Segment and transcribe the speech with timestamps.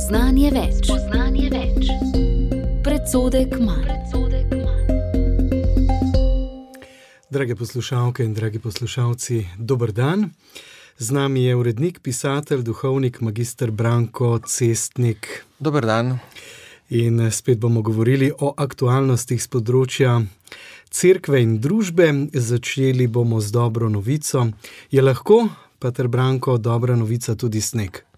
[0.00, 0.78] Spoznanje več.
[0.88, 1.88] Spoznanje več.
[2.80, 3.84] Predsodek manj.
[7.28, 10.30] Drage poslušalke in dragi poslušalci, dober dan.
[10.96, 15.44] Z nami je urednik, pisatelj, duhovnik, magistr Branko Cestnik.
[15.60, 16.16] Dober dan.
[16.88, 20.16] In spet bomo govorili o aktualnostih z področja
[20.88, 22.14] cerkve in družbe.
[22.32, 24.48] Začeli bomo z dobro novico.
[24.88, 28.08] Je lahko, Pater Branko, dobra novica tudi sneg?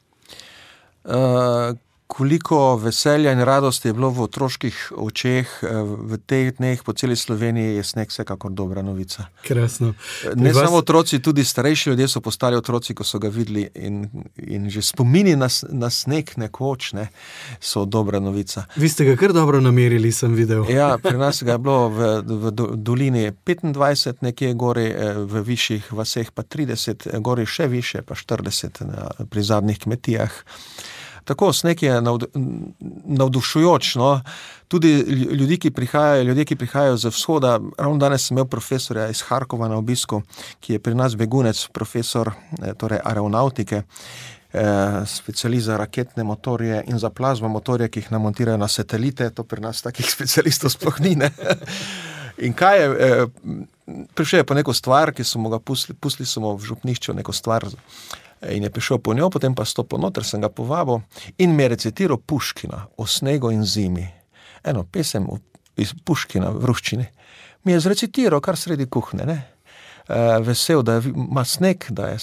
[1.04, 1.76] Uh,
[2.12, 5.48] koliko veselja in radosti je bilo v otroških očeh
[6.08, 9.24] v teh dneh po celi Sloveniji, je sneg vsekakor dobra novica.
[9.46, 9.94] Krasno.
[10.36, 10.66] Ne vas...
[10.66, 14.04] samo otroci, tudi starejši ljudje so postali otroci, ko so ga videli in,
[14.36, 17.08] in že spomini na, na sneg nekoč ne,
[17.60, 18.66] so dobra novica.
[18.76, 20.68] Vi ste ga kar dobro namerili, sem videl.
[20.68, 26.28] Ja, pri nas ga je bilo v, v dolini 25, nekje gori, v višjih vaseh
[26.28, 30.42] pa 30, gori še više, pa 40 na, pri zadnjih kmetijah.
[31.24, 32.00] Tako sneg je
[33.04, 33.94] navdušujoč.
[33.94, 34.20] No.
[34.68, 34.92] Tudi
[35.30, 37.60] ljudi, ki prihajajo, ljudje, ki prihajajo z vzhoda.
[37.78, 40.22] Ravno danes sem imel profesorja iz Harkova na obisku,
[40.60, 43.82] ki je pri nas begunec, profesor eh, torej aeronautike.
[44.52, 49.44] Eh, specialist za raketne motorje in za plazmo motorje, ki jih namontirajo na satelite, to
[49.44, 51.16] pri nas takih specialistov sploh ni.
[52.46, 53.26] In kaj je, eh,
[54.14, 57.64] prišel je po neko stvar, ki smo ga pustili, pustili smo v župnišču, neko stvar,
[58.50, 61.02] In je prišel po njo, potem pa stopil noter, sem ga povabil
[61.38, 64.06] in mi je recitiral Puškina o snegu in zimi.
[64.64, 65.28] Eno pesem
[65.76, 67.06] iz Puškina v ruščini.
[67.64, 69.38] Mi je zrecitiral kar sredi kuhne, ne?
[70.08, 72.18] E, vesel, da ima sneg, da je.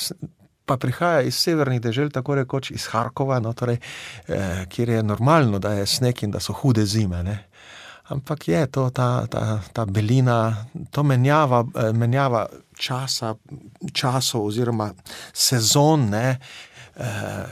[0.67, 3.79] Pa prihaja iz severnih dežel, tako rekoč iz Harkova, no, torej,
[4.27, 7.23] eh, kjer je normalno, da je sneg in da so hude zime.
[7.23, 7.37] Ne.
[8.09, 13.35] Ampak je to ta, ta, ta belina, to menjava, eh, menjava časa,
[13.93, 14.89] časov oziroma
[15.33, 16.39] sezon, ne,
[16.97, 17.45] eh,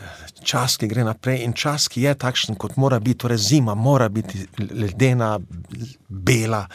[0.43, 4.09] čas, ki gre naprej in čas, ki je takšen, kot mora biti, torej zima, mora
[4.09, 5.37] biti ledena,
[6.07, 6.65] bela.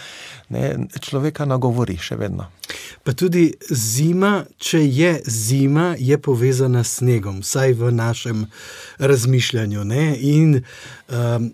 [0.49, 2.51] Ne, človeka nagovori še vedno.
[3.03, 8.45] Pa tudi zima, če je zima, je povezana s snegom, vsaj v našem
[8.99, 9.85] razmišljanju.
[9.85, 10.05] Ne?
[10.21, 11.51] In um,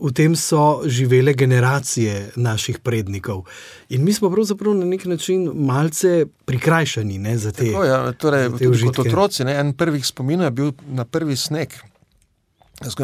[0.00, 3.44] v tem so živele generacije naših prednikov.
[3.88, 7.88] In mi smo pravzaprav na nek način malce prikrajšani ne, za te ljudi.
[7.88, 8.50] Ja, torej,
[8.84, 11.74] kot otroci, ne, en prvih spominov je bil na prvi sneg.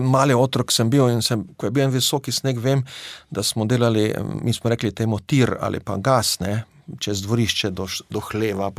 [0.02, 2.84] Mali otrok sem bil in sem, ko je bil en visoki sneg, vem,
[3.30, 4.12] da smo delali,
[4.42, 6.62] mi smo rekli, temu tir ali pa gas, ne,
[7.00, 8.70] čez dvorišče do, do hleva.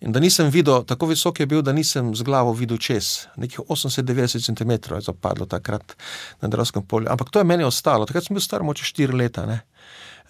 [0.00, 3.26] In da nisem videl, tako visok je bil, da nisem z glavo videl čez.
[3.36, 5.96] Nekih 80-90 cm je zapadlo takrat
[6.40, 7.10] na Dravskem polju.
[7.10, 9.46] Ampak to je meni ostalo, takrat sem bil star moče 4 leta.
[9.46, 9.62] Ne?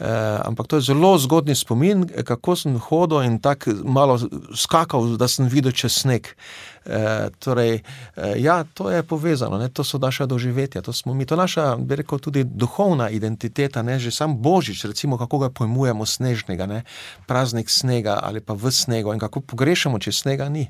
[0.00, 4.18] Eh, ampak to je zelo zgodni spomin, kako sem hodil in tako malo
[4.56, 6.26] skakal, da sem videl čez sneg.
[6.86, 7.74] Eh, torej,
[8.16, 9.68] eh, ja, to je povezano, ne?
[9.68, 13.82] to so naša doživetja, to smo mi, to je naša, bi rekel, tudi duhovna identiteta,
[13.82, 13.98] ne?
[13.98, 16.82] že sam božič, recimo, kako ga pojmujemo snežnega, ne?
[17.26, 20.66] praznik snega ali pa v snegu in kako pogrešamo, če snega ni.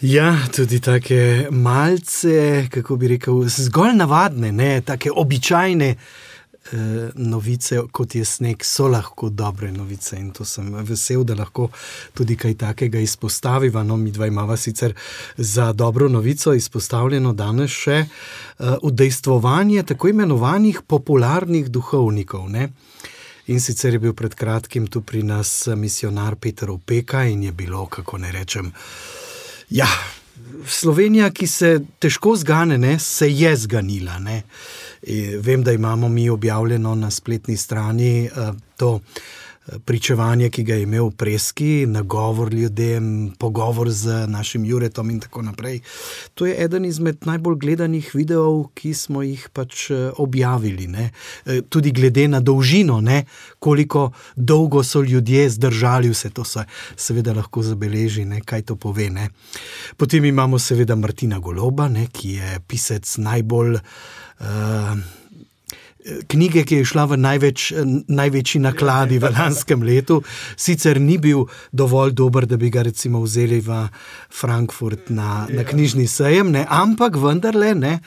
[0.00, 5.94] Ja, tudi tako malce, kako bi rekel, zgolj navadne, ne, tako običajne
[6.72, 10.16] eh, novice, kot je sneg, so lahko dobre novice.
[10.16, 11.68] In to sem vesel, da lahko
[12.14, 13.82] tudi kaj takega izpostaviva.
[13.82, 14.94] No, mi dva imamo sicer
[15.36, 22.48] za dobro novico izpostavljeno danes še eh, udejstvovanje tako imenovanih popularnih duhovnikov.
[22.50, 22.68] Ne?
[23.48, 27.86] In sicer je bil pred kratkim tu pri nas misionar Peter Opeka in je bilo,
[27.86, 28.72] kako ne rečem,
[29.70, 29.88] ja.
[30.66, 34.18] Slovenija, ki se težko zgane, ne, se je zganila.
[34.18, 34.42] Ne.
[35.40, 38.30] Vem, da imamo mi objavljeno na spletni strani eh,
[38.76, 45.20] to eh, pričevanje, ki ga je imel Preski, nagovor ljudem, pogovor z našim Juretom in
[45.20, 45.80] tako naprej.
[46.34, 50.86] To je eden izmed najbolj gledanih videov, ki smo jih pač eh, objavili.
[50.86, 51.10] Ne?
[51.68, 53.24] Tudi glede na dolžino, ne?
[53.58, 56.64] koliko dolgo so ljudje zdržali, vse to se
[56.96, 58.40] seveda lahko zabeleži, ne?
[58.40, 59.10] kaj to pove.
[59.10, 59.30] Ne?
[59.96, 62.06] Potem imamo seveda Martina Goloba, ne?
[62.12, 63.78] ki je pisec najbolj.
[66.28, 67.62] Knjige, ki je šla v največ,
[68.08, 70.22] največji nakladi v lanskem letu,
[70.56, 73.80] sicer ni bil dovolj dober, da bi ga recimo vzeli v
[74.32, 76.64] Frankfurt na, na knjižni sejem, ne?
[76.64, 77.98] ampak vendarle ne,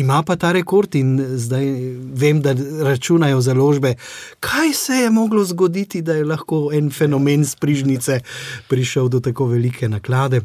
[0.00, 1.70] ima pa ta rekord in zdaj
[2.16, 2.56] vem, da
[2.88, 3.94] računajo založbe.
[4.40, 8.20] Kaj se je moglo zgoditi, da je lahko en fenomen sprižnice
[8.68, 10.42] prišel do tako velike naklade?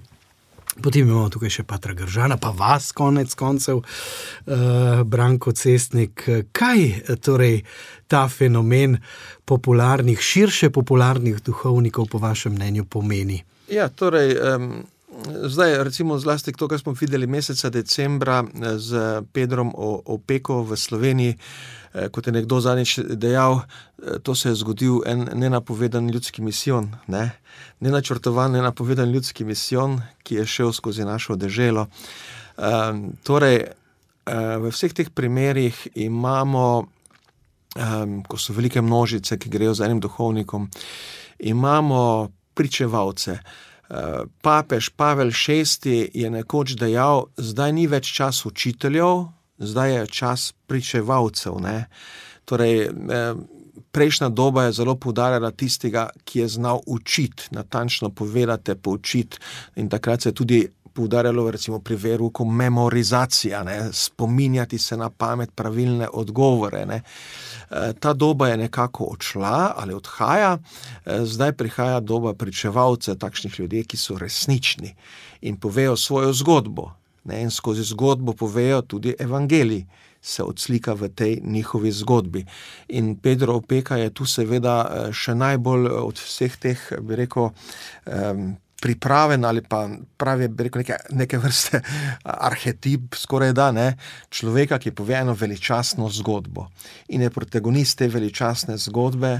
[0.78, 6.24] Potem imamo tukaj še Patra Gržana, pa vas, konec koncev, uh, Branko Cestnik.
[6.54, 7.64] Kaj torej
[8.08, 9.00] ta fenomen
[9.50, 13.42] popularnih, širše popularnih duhovnikov, po vašem mnenju, pomeni?
[13.70, 14.72] Ja, torej, um,
[15.26, 18.44] zdaj, recimo, zlasti to, kar smo videli meseca decembra
[18.78, 19.72] z Pedrom
[20.06, 21.38] Opeko v Sloveniji.
[22.12, 23.62] Kot je nekdo zadnjič dejal,
[24.24, 27.32] to se je zgodil en nenapovedan ljudski misijon, ne?
[27.80, 31.88] nenačrtovan, nenapovedan ljudski misijon, ki je šel skozi našo deželo.
[32.58, 39.74] Um, torej, uh, v vseh teh primerih imamo, um, ko so velike množice, ki grejo
[39.74, 40.70] za enim duhovnikom,
[41.40, 43.40] imamo pričevalce.
[44.42, 49.26] Papež Pavel VI je nekoč dejal, zdaj ni več čas učiteljev,
[49.58, 51.58] zdaj je čas pričevalcev.
[51.58, 51.88] Ne?
[52.46, 53.34] Torej, eh,
[53.92, 59.38] prejšnja doba je zelo poudarjala tistega, ki je znal učiti, natančno povedati, poučiti.
[59.76, 63.90] In takrat se je tudi poudarjalo, recimo pri veruku, memorizacija, ne?
[63.94, 66.86] spominjati se na pamet pravilne odgovore.
[66.86, 67.02] Ne?
[67.72, 73.84] Eh, ta doba je nekako odšla ali odhaja, eh, zdaj prihaja doba pričevalcev, takšnih ljudi,
[73.84, 74.96] ki so resnični
[75.42, 79.88] in povejo svojo zgodbo ne, in skozi zgodbo povejo tudi evangeliji,
[80.22, 82.46] se odslika v tej njihovi zgodbi.
[82.88, 87.52] In Pedro Opeka je tu seveda eh, še najbolj od vseh teh, bi rekel,
[88.82, 89.88] pripraven ali pa
[90.18, 91.82] pravi, rekel, neke, neke vrste
[92.24, 93.88] arhetip, skoraj da ne,
[94.30, 96.70] človeka, ki pove eno veličastno zgodbo
[97.10, 99.40] in je protagonist te veličastne zgodbe.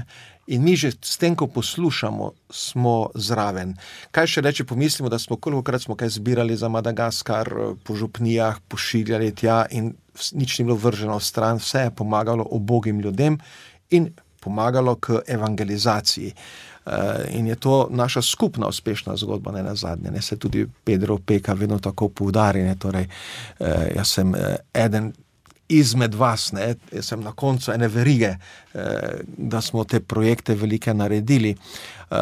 [0.50, 3.76] In mi že s tem, ko poslušamo, smo zraven.
[4.10, 7.46] Kaj še reče, pomislimo, da smo kolikokrat smo kaj zbirali za Madagaskar,
[7.86, 9.92] po župnijah, pošiljali tja in
[10.34, 13.38] nič ni bilo vrženo stran, vse je pomagalo obogim ljudem
[13.94, 14.10] in
[14.40, 16.34] pomagalo k evangelizaciji.
[16.34, 16.69] Eh,
[17.30, 20.10] in je to naša skupna uspešna zgodba, ne na zadnje.
[20.10, 22.74] Ne se tudi Pedro Peka vedno tako poudari.
[22.78, 23.08] Torej,
[23.60, 25.12] eh, jaz sem eh, eden
[25.70, 28.34] izmed vas, ne, jaz sem na koncu ene verige,
[28.74, 31.54] eh, da smo te projekte velike naredili.
[32.10, 32.16] Eh,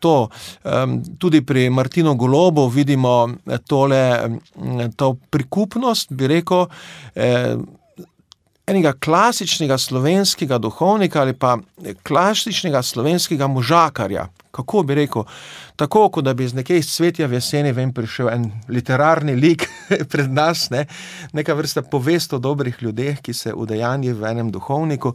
[0.00, 0.28] to,
[0.64, 0.86] eh,
[1.18, 3.28] tudi pri Martinu Golobu vidimo
[3.66, 4.30] tole,
[4.96, 6.66] to prikupnost, bi rekel,
[8.66, 11.58] enega klasičnega slovenskega duhovnika ali pa
[12.02, 14.28] klasičnega slovenskega možakarja.
[14.56, 15.24] Kako bi rekel,
[15.76, 19.66] tako kot da bi iz nekaj cvetja v jeseni vem, prišel en literarni lik
[20.12, 20.86] pred nas, ne?
[21.36, 25.12] neka vrsta povest o dobrih ljudeh, ki se udejanji v enem duhovniku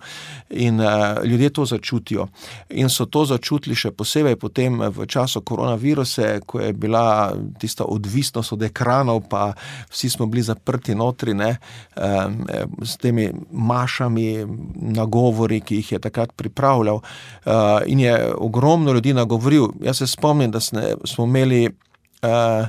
[0.49, 2.27] in uh, ljudje to začutijo.
[2.69, 8.53] In so to začutili še posebej potem v času koronavirusa, ko je bila tista odvisnost
[8.53, 9.51] od ekranov, pa
[9.89, 11.55] vsi smo bili zaprti notri ne?
[11.97, 12.45] Um,
[12.85, 14.45] s temi mašami,
[14.93, 17.01] nagovori, ki jih je takrat pripravljal.
[17.01, 19.31] Uh, in je ogromno ljudi nagovoril.
[19.81, 21.69] Jaz se spomnim, da smo imeli.
[22.24, 22.68] Uh,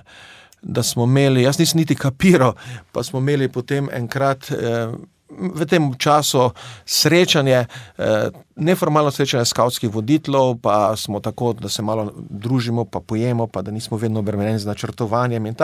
[0.62, 2.52] Da smo imeli, jaz nisem niti kapiral,
[2.92, 4.92] pa smo imeli potem enkrat eh,
[5.38, 6.50] v tem času
[6.84, 7.66] srečanje,
[7.98, 13.62] eh, neformalno srečanje skavtskih voditeljev, pa smo tako, da se malo družimo, pa pojemo, pa
[13.62, 15.46] da nismo vedno obremenjeni z načrtovanjem.
[15.46, 15.54] In,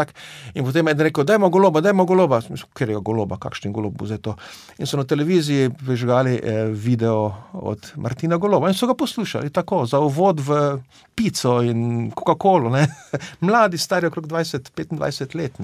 [0.55, 2.41] in potem je rekel, da je goloba, da je goloba,
[2.75, 4.37] ker je goloba, kakšen golob bo zdaj to.
[4.79, 9.87] In so na televiziji prižgali eh, video od Martina Goloba in so ga poslušali tako,
[9.87, 10.79] za uvod v
[11.15, 12.71] pico in Coca-Colo,
[13.41, 15.59] mladi, stari okrog 20-25 let.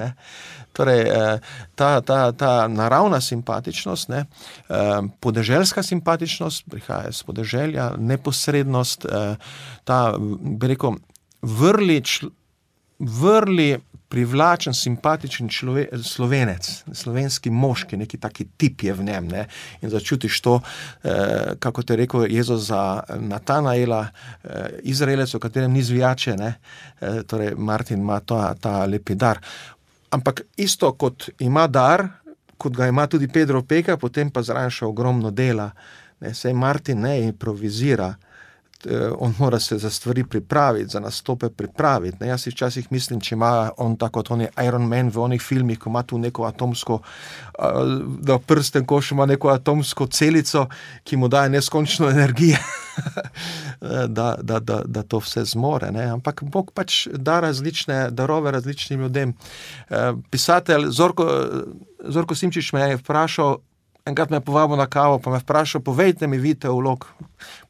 [0.73, 1.39] Torej, eh,
[1.75, 4.25] ta, ta, ta naravna simpatičnost, ne?
[4.69, 9.37] Eh, podeželska simpatičnost prihaja iz podeželja, neposrednost, eh,
[9.85, 10.15] ta,
[10.61, 10.99] bi rekel,
[11.43, 12.33] vrli, čl,
[12.99, 13.79] vrli
[14.15, 19.29] privlačen, simpatičen človek, slovenec, slovenski moški, neki taki tip je v njem.
[19.29, 19.47] Ne?
[19.83, 25.73] In začutiš to, eh, kako te je rekel Jezus za Natanaela, eh, Izraelec, o katerem
[25.73, 26.55] ni zvijače, eh,
[27.27, 29.41] torej Martin ima ta, ta lepi dar.
[30.11, 32.09] Ampak isto kot ima dar,
[32.65, 35.69] kot ga ima tudi Pedro Peka, potem pa zraven še ogromno dela.
[36.25, 38.15] Ne, sej Martin ne improvizira,
[39.19, 42.17] on mora se za stvari pripraviti, za nastope pripraviti.
[42.21, 42.29] Ne.
[42.29, 45.79] Jaz si včasih mislim, če ima on tako kot oni Iron Man v onih filmih,
[45.79, 47.63] ko ima tu neko atomsko, eh,
[48.21, 50.67] da prsten koš ima neko atomsko celico,
[51.05, 52.59] ki mu daje neskončno energije,
[54.17, 55.91] da, da, da, da to vse zmore.
[55.93, 56.07] Ne.
[56.15, 59.35] Ampak Bog pač da različne darove različnim ljudem.
[59.91, 61.29] Eh, pisatelj Zorko,
[62.09, 63.59] Zorko Simčič me je vprašal,
[64.05, 67.07] Enkrat me je povabil na kavo, pa me je vprašal, povejte mi, vidite vlog.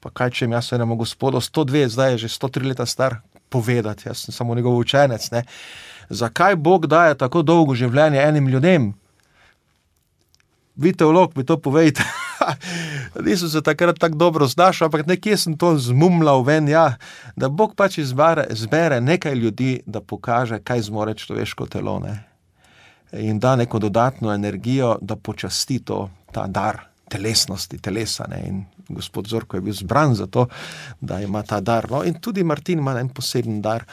[0.03, 4.09] Pa kaj če jim jaz enemu gospodu, 102, zdaj je že 103 leta star, povedati,
[4.09, 5.31] jaz sem samo njegov učenec.
[5.31, 5.45] Ne?
[6.11, 8.91] Zakaj Bog daje tako dolgo življenje enim ljudem?
[10.75, 12.03] Vidite vlog, mi to povejte.
[13.27, 16.97] Nisem se takrat tako dobro znašel, ampak nekje sem to zmumljal ven, ja,
[17.37, 22.01] da Bog pač izbere, izbere nekaj ljudi, da pokaže, kaj zmore človeško telo.
[22.03, 22.34] Ne?
[23.17, 28.27] In da neko dodatno energijo, da počasti to, ta dar, telesnosti, telesa.
[28.29, 28.43] Ne?
[28.47, 30.47] In gospod Zorko je bil zbran za to,
[31.01, 31.91] da ima ta dar.
[31.91, 32.05] No?
[32.05, 33.85] In tudi Martin ima en poseben dar.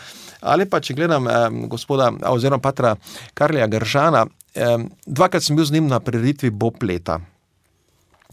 [0.42, 2.96] Ali pa če gledam eh, gospoda, oziroma patra
[3.34, 4.26] Karlija Gržana,
[4.56, 7.20] eh, dvakrat sem bil z njim na prireditvi Bob leta.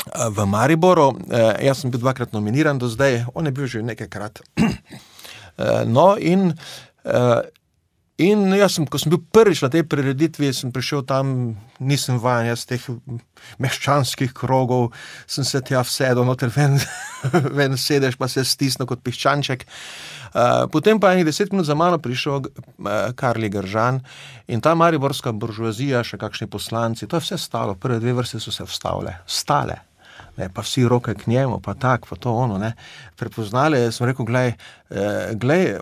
[0.09, 4.41] V Mariboru, eh, jaz sem bil dvakrat nominiran do zdaj, on je bil že nekajkrat.
[4.57, 6.55] Eh, no, in
[7.05, 7.41] eh,
[8.19, 12.51] In jaz, sem, ko sem bil prvič na tej prireditvi, sem prišel tam, nisem vajen
[12.51, 12.83] iz teh
[13.63, 14.91] meščanskih krogov,
[15.31, 16.75] sem se tja vsedel, noter ven,
[17.59, 19.63] ven sedeš, pa se stisnil kot piščanček.
[20.29, 22.51] Uh, potem pa je deset minut za mano prišel uh,
[23.17, 24.03] Karli Gržan
[24.51, 28.53] in ta mariborska buržoazija, še kakšni poslanci, to je vse stalo, prve dve vrste so
[28.53, 29.88] se vstavile, stale
[30.39, 32.59] ne, pa vsi roke k njemu, pa tako, pa to ono.
[32.59, 32.73] Ne.
[33.17, 34.53] Prepoznali smo, rekel, gledaj,
[34.91, 35.79] eh, gledaj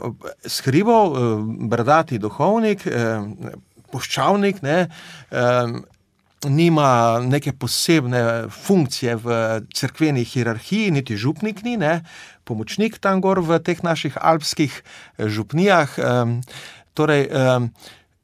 [0.46, 3.20] skrival, eh, brdati duhovnik, eh,
[3.92, 4.88] poščavnik, ne,
[6.44, 9.36] nima neke posebne funkcije v
[9.75, 12.02] crkveni hierarhiji, niti župnik ni, ne,
[12.44, 14.75] pomočnik tam gor v teh naših alpskih
[15.18, 15.96] župnijah.
[16.94, 17.28] Torej,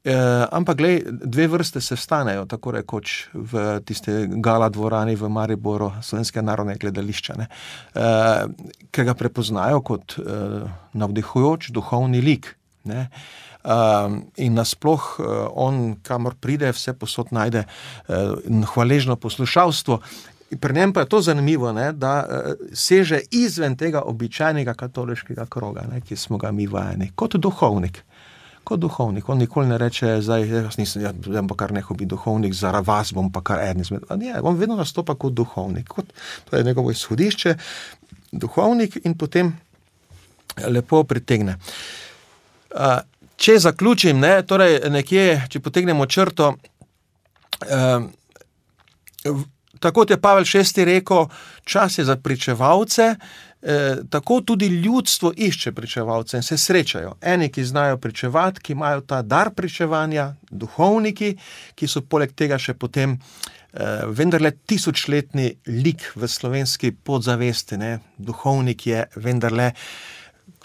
[0.03, 5.93] Eh, ampak, glej, dve vrste se stanejo, tako rekoč v tiste gala dvorani v Mariboru,
[6.03, 8.43] slovenske narodne gledališča, ne, eh,
[8.91, 12.51] ki ga prepoznajo kot eh, navdihujoč duhovni lik.
[12.83, 13.07] Ne.
[13.63, 20.01] Uh, in nasplošno, uh, on, kamor pride, vse posod najde uh, hvaležno poslušalstvo.
[20.59, 25.87] Pri njem pa je to zanimivo, ne, da uh, seže izven tega običajnega katoliškega kroga,
[25.87, 28.03] ne, ki smo ga mi vajeni, kot duhovnik
[28.63, 29.29] kot duhovnik.
[29.29, 31.13] On nikoli ne reče, da jaz nisem, ja,
[31.49, 34.07] pa kar neho biti duhovnik, zaradi vas bom pa kar en izmed.
[34.19, 36.13] Ne, on vedno nastopa kot duhovnik, kot,
[36.49, 37.55] to je njegovo izhodišče,
[38.31, 39.53] duhovnik in potem
[40.67, 41.57] lepo pritegne.
[43.35, 46.53] Če zaključim, ne, torej nekje, če potegnemo črto.
[49.83, 51.25] Tako je Pavel VI rekel,
[51.65, 53.15] čas je za pričevalce,
[53.65, 57.15] Eh, tako tudi ljudstvo išče pričevalce in se srečajo.
[57.21, 61.37] Eni, ki znajo pričevati, ki imajo ta dar pričevanja, duhovniki,
[61.75, 67.77] ki so poleg tega še potem eh, vendarle tisočletni lik v slovenski podzavesti.
[67.79, 67.99] Ne?
[68.17, 69.71] Duhovnik je vendarle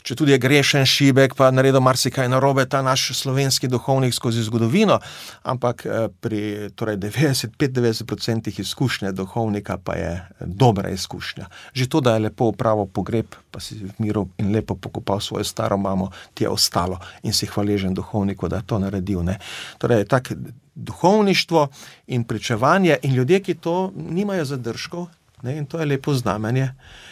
[0.08, 4.96] če tudi je grešen, šibek, pa naredil marsikaj narobe, ta naš slovenski duhovnik skozi zgodovino,
[5.44, 11.50] ampak eh, pri torej 95-90% izkušnje duhovnika pa je eh, dobra izkušnja.
[11.76, 15.44] Že to, da je lepo upravil pogreb, pa si v miru in lepo pokopal svojo
[15.44, 19.20] staro mamo, ti je ostalo in si hvaležen duhovniku, da je to naredil.
[19.28, 19.36] Ne.
[19.78, 20.32] Torej, tak
[20.74, 21.68] duhovništvo
[22.16, 25.08] in pričevanje in ljudje, ki to nimajo zadržkov,
[25.42, 26.72] ne, in to je lepo znamenje.
[26.72, 27.08] Eh,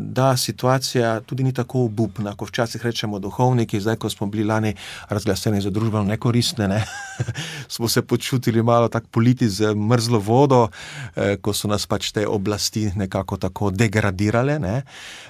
[0.00, 4.74] da situacija tudi ni tako obupna, kot včasih rečemo, duhovniki, zdaj, ko smo bili lani
[5.08, 6.84] razglaseni za družbeno nekoristne, ne?
[7.74, 10.68] smo se počutili malo tako politi z mrzlo vodo,
[11.16, 14.82] eh, ko so nas pač te oblasti nekako tako degradirale, ne?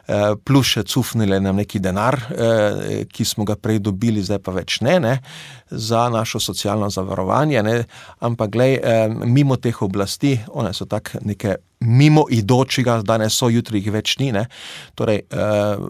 [0.06, 2.20] Eh, plus še cufnile nam neki denar,
[3.12, 5.14] ki smo ga prej dobili, zdaj pa več ne, ne?
[5.70, 7.62] za našo socialno zavarovanje.
[7.62, 7.84] Ne?
[8.20, 8.78] Ampak, glej,
[9.24, 14.32] mimo teh oblasti, one so tako neke mimo idočega, danes so, jutri jih več ni.
[14.32, 14.46] Ne?
[14.94, 15.86] Torej, uh,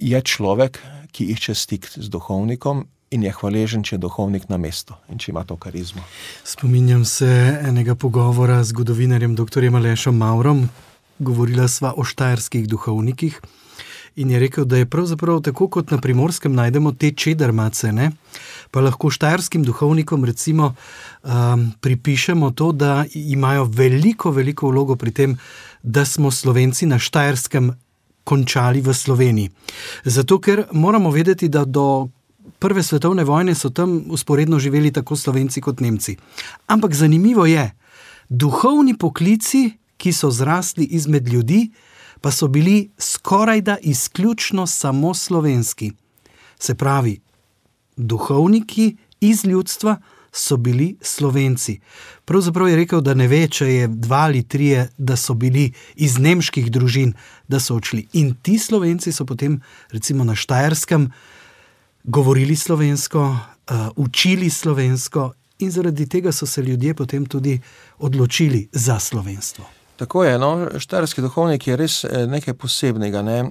[0.00, 0.80] je človek,
[1.10, 2.86] ki išče stik z duhovnikom.
[3.10, 6.04] In je hvaležen, če je duhovnik na mestu in če ima to karizmo.
[6.46, 7.26] Spominjam se
[7.66, 9.66] enega pogovora z zgodovinarjem dr.
[9.66, 10.68] Alešom Maurom,
[11.18, 13.40] govorila sva o štajerskih duhovnikih.
[14.16, 18.10] In je rekel, da je pravzaprav tako, kot na primorskem najdemo te čedarmace, ne?
[18.70, 20.74] pa lahko štajerskim duhovnikom recimo
[21.22, 25.38] um, pripišemo to, da imajo veliko, veliko vlogo pri tem,
[25.82, 27.72] da smo Slovenci na štajerskem
[28.24, 29.50] končali v Sloveniji.
[30.04, 32.08] Zato, ker moramo vedeti, da do
[32.58, 36.16] prve svetovne vojne so tam usporedno živeli tako Slovenci kot Nemci.
[36.66, 37.70] Ampak zanimivo je,
[38.28, 41.70] duhovni poklici, ki so zrasli izmed ljudi,
[42.20, 45.92] pa so bili skoraj da izključno samo slovenski.
[46.58, 47.20] Se pravi,
[47.96, 49.96] duhovniki iz ljudstva
[50.32, 51.80] so bili slovenci.
[52.24, 56.18] Pravzaprav je rekel, da ne ve, če je dva ali tri, da so bili iz
[56.18, 57.14] nemških družin,
[57.48, 58.06] da so odšli.
[58.12, 59.60] In ti slovenci so potem,
[59.90, 61.10] recimo na Štajerskem,
[62.04, 67.60] govorili slovensko, uh, učili slovensko, in zaradi tega so se ljudje potem tudi
[67.98, 69.79] odločili za slovenstvo.
[70.00, 73.20] Tako je, no, štajerski duhovnik je res eh, nekaj posebnega.
[73.22, 73.42] Ne?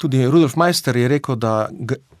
[0.00, 1.68] Tudi Rudolf Meister je rekel, da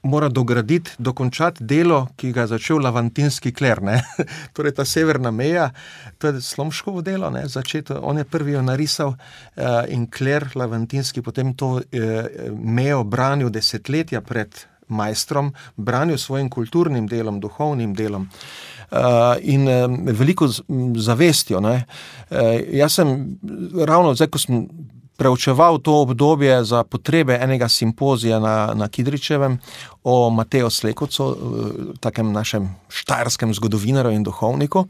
[0.02, 3.80] mora dograditi, dokončati delo, ki ga je začel Lavantinski kler.
[4.54, 5.70] torej, ta severna meja,
[6.18, 9.14] to je slomškovo delo, začeto, on je prvi jo narisal
[9.56, 17.06] eh, in kler Lavantinski potem to eh, mejo branil desetletja pred majstrom, branil svojim kulturnim
[17.08, 18.28] delom, duhovnim delom.
[19.40, 19.68] In
[20.12, 20.48] veliko
[20.96, 21.60] zavestjo.
[21.64, 21.84] Ne.
[22.72, 23.12] Jaz sem
[23.88, 24.66] ravno zdaj, ko sem
[25.16, 29.58] preučeval to obdobje za potrebe enega simpozija na, na Kidričevem
[30.04, 34.86] o Mateju Slekovcu, eh, takem našem štajerskem zgodovinarju in duhovniku,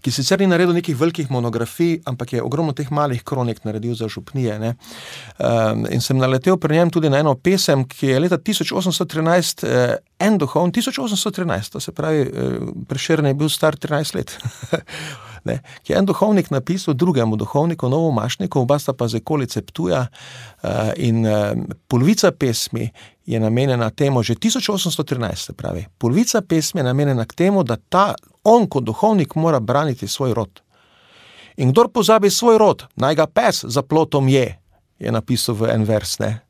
[0.00, 4.08] ki sicer ni naredil nekih velikih monografij, ampak je ogromno teh malih kronik naredil za
[4.08, 4.58] župnije.
[4.58, 4.74] Ne.
[5.90, 10.38] In sem naletel pri njem tudi na eno pesem, ki je leta 1813 eh, en
[10.38, 12.58] duhovnik, 1813, to se pravi, eh,
[12.88, 14.38] preširjen je bil star 13 let.
[15.46, 19.62] ne, ki je en duhovnik napisal drugemu duhovniku, novo mašniku, oba sta pa z okolice
[19.62, 20.06] Ptuja.
[20.62, 21.54] Uh, in uh,
[21.88, 22.90] polovica pesmi
[23.26, 25.86] je namenjena temu, že 1813, pravi.
[25.98, 30.62] Polovica pesmi je namenjena k temu, da ta on kot duhovnik mora braniti svoj rod.
[31.56, 34.58] In kdor pozabi svoj rod, naj ga pes za plotom je,
[34.98, 36.18] je napisal v en vers.
[36.18, 36.45] Ne?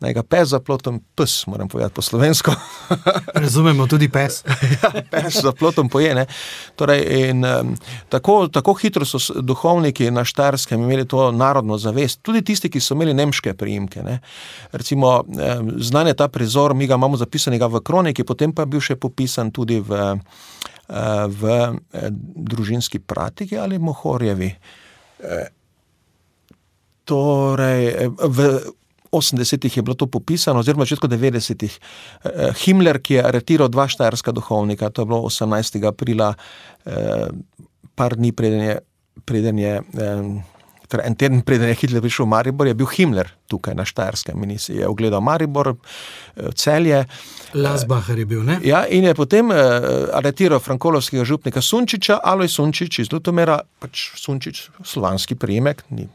[0.00, 2.52] Naj ga pes za plotom, pes, moram povedati po slovensko.
[3.42, 4.42] Razumemo tudi pes.
[4.82, 6.26] ja, pes za plotom pojene.
[6.76, 7.72] Torej, in, um,
[8.08, 12.94] tako, tako hitro so duhovniki na Štarskem imeli to narodno zavest, tudi tisti, ki so
[12.94, 14.02] imeli nemške prijimke.
[14.02, 14.18] Ne.
[14.72, 18.72] Recimo, um, znan je ta prizor, mi ga imamo zapisanega v kroniki, potem pa je
[18.76, 24.52] bil še popisan tudi v, uh, v uh, družinski pratiki ali mohorjevi.
[25.24, 25.46] Uh,
[27.06, 28.50] torej, v
[29.18, 31.78] 80-ih je bilo to popisano, oziroma začetku 90-ih.
[32.24, 35.84] Eh, Himmler, ki je aretiral dva štajerska duhovnika, to je bilo 18.
[35.88, 36.34] aprila,
[36.86, 37.28] eh,
[37.94, 38.78] par dni preden je.
[39.26, 39.80] Preden je
[40.86, 44.38] Torej, en teden preden je Hitler prišel v Maribor, je bil Himmler tukaj na Štajerskem
[44.44, 47.06] in si je ogledal Maribor, eh, celje.
[47.54, 48.60] Lasbacher je bil, ne?
[48.62, 55.34] Ja, in je potem aretiral frankolovskega župnika Sunčiča, Aloj Sunčič iz Lutomera, pač Sunčič, slovanski
[55.34, 55.82] prijemek.
[55.90, 56.06] Ni,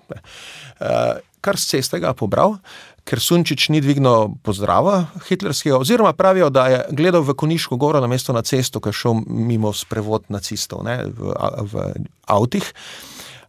[1.41, 2.60] kar z ceste ga pobral,
[3.03, 8.08] ker Sunčič ni dvignil pozdrava hitlerskega, oziroma pravijo, da je gledal v Koniško goro na
[8.08, 11.34] mesto na cesto, ki je šel mimo sprevod nacistov ne, v,
[11.72, 11.88] v
[12.29, 12.67] avtih.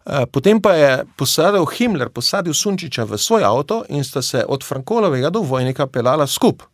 [0.03, 4.65] Eh, potem pa je posadil Himmler, posadil Sunčiča v svoj avto in sta se od
[4.65, 6.67] Frankolovega do vojnika pelala skupaj.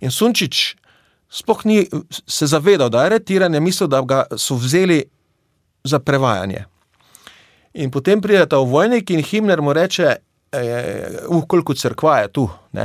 [0.00, 0.76] In Sunčič
[1.28, 1.88] sploh ni
[2.26, 5.02] se zavedal, da je retiran, je mislil, da ga so vzeli
[5.84, 6.64] za prevajanje.
[7.74, 10.16] In potem pride ta vojnik in Himmler mu reče:
[10.48, 12.50] Uh, koliko crkva je tu?
[12.72, 12.80] Uh,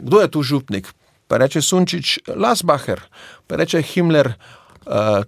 [0.00, 0.86] kdo je tu župnik?
[1.28, 3.00] Pa reče Sunčič, Lasbacher,
[3.46, 4.32] pa reče Himmler,
[4.86, 5.24] uh,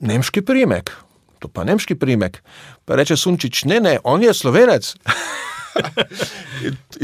[0.00, 0.90] nemški primek.
[1.38, 2.42] To pa nemški primek.
[2.84, 4.94] Pa reče Sunčič, ne, ne, on je slovenec.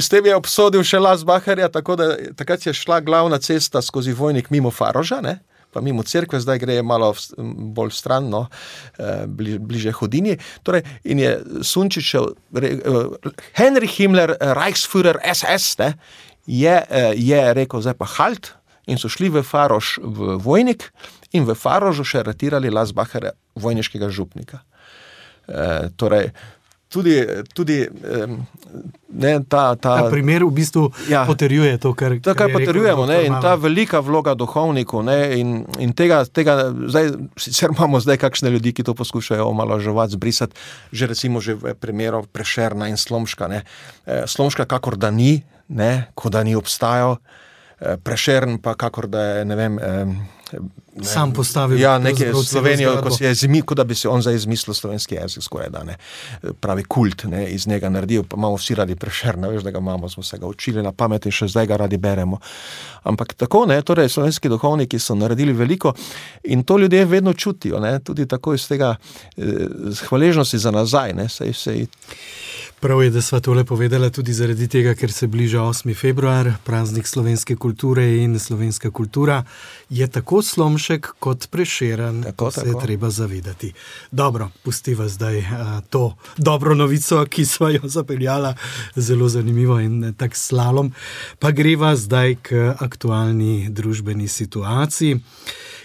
[0.00, 4.50] Iz tega je obsodil še Lasbacherja, tako da takrat je šla glavna cesta skozi vojnik
[4.50, 5.20] mimo Faroža.
[5.24, 5.38] Ne?
[5.72, 7.12] Pa mimo cerkve, zdaj gre malo
[7.74, 8.46] bolj stran, no,
[8.98, 10.36] eh, bliže hodini.
[10.62, 12.20] Torej, in je Sunčič, eh,
[13.58, 15.94] Henry Himmler, eh, Reichsführer SS, ne,
[16.46, 16.82] je,
[17.14, 18.54] je rekel, zdaj pa halt.
[18.86, 20.90] In so šli v Faroš, v vojnik,
[21.32, 24.64] in v Farožu še ratirali Lasbacherja, vojniškega župnika.
[25.46, 26.30] E, torej,
[26.90, 27.14] tudi,
[27.54, 27.86] tudi
[29.12, 33.06] ne, ta, ta, ta primer v bistvu ja, potrjuje to, kar, to, kar, kar potrjujemo.
[33.06, 35.06] Ne, in ta velika vloga duhovnikov.
[35.36, 40.58] In, in tega, tega zdaj, sicer imamo zdaj kakšne ljudi, ki to poskušajo omaloževati, zbrisati,
[40.92, 43.48] že recimo že v primeru Prešerna in Slomška.
[43.50, 43.62] Ne.
[44.06, 47.18] E, Slomška, kakor da ni, ne, kot da ni obstajal,
[47.78, 49.80] e, Prešern pa kakor da je ne vem.
[50.96, 54.34] Ne, Sam postavil ja, nekaj Slovenijo, ko je izmislil, kot da bi se on zdaj
[54.34, 55.96] izmislil slovenski jezik, skoraj da ne.
[56.60, 60.08] Pravi kult, ne, iz njega naredil, pa imamo vsi radi prešerno, veš, da ga imamo,
[60.08, 62.40] smo se ga učili na pamet in še zdaj ga radi beremo.
[63.02, 65.94] Ampak tako, ne, torej slovenski duhovniki so naredili veliko
[66.44, 69.44] in to ljudje vedno čutijo, ne, tudi tako iz tega eh,
[70.08, 71.86] hvaležnosti za nazaj, ne, sej, sej.
[72.80, 75.94] Prav je, da smo tole povedali tudi zaradi tega, ker se bliža 8.
[75.94, 79.44] februar, praznik slovenske kulture in slovenska kultura
[79.90, 80.42] je tako
[80.80, 83.72] slomšek kot preširen, tako se je treba zavedati.
[84.10, 85.44] Dobro, pustiva zdaj uh,
[85.90, 88.54] to dobro novico, ki smo jo zapeljali,
[88.96, 90.92] zelo zanimivo in tak slalom.
[91.38, 95.20] Pa greva zdaj k aktualni družbeni situaciji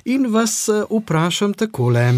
[0.05, 2.13] in vas vprašam takole.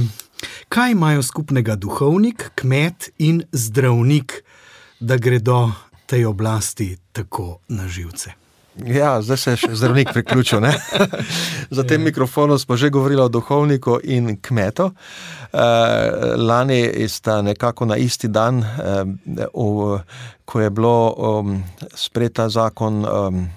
[0.69, 4.43] Kaj imajo skupnega duhovnik, kmet in zdravnik?
[4.99, 5.71] da gredo
[6.05, 8.46] tej oblasti tako na živce.
[8.85, 10.61] Ja, zdaj se je še zdravnik priključil.
[11.77, 14.91] Za tem mikrofonom smo že govorili o duhovniku in kmetu.
[15.53, 15.59] Eh,
[16.37, 19.05] lani sta nekako na isti dan, eh,
[20.45, 21.63] ko je bilo um,
[21.95, 23.49] sprejeta zakon, um,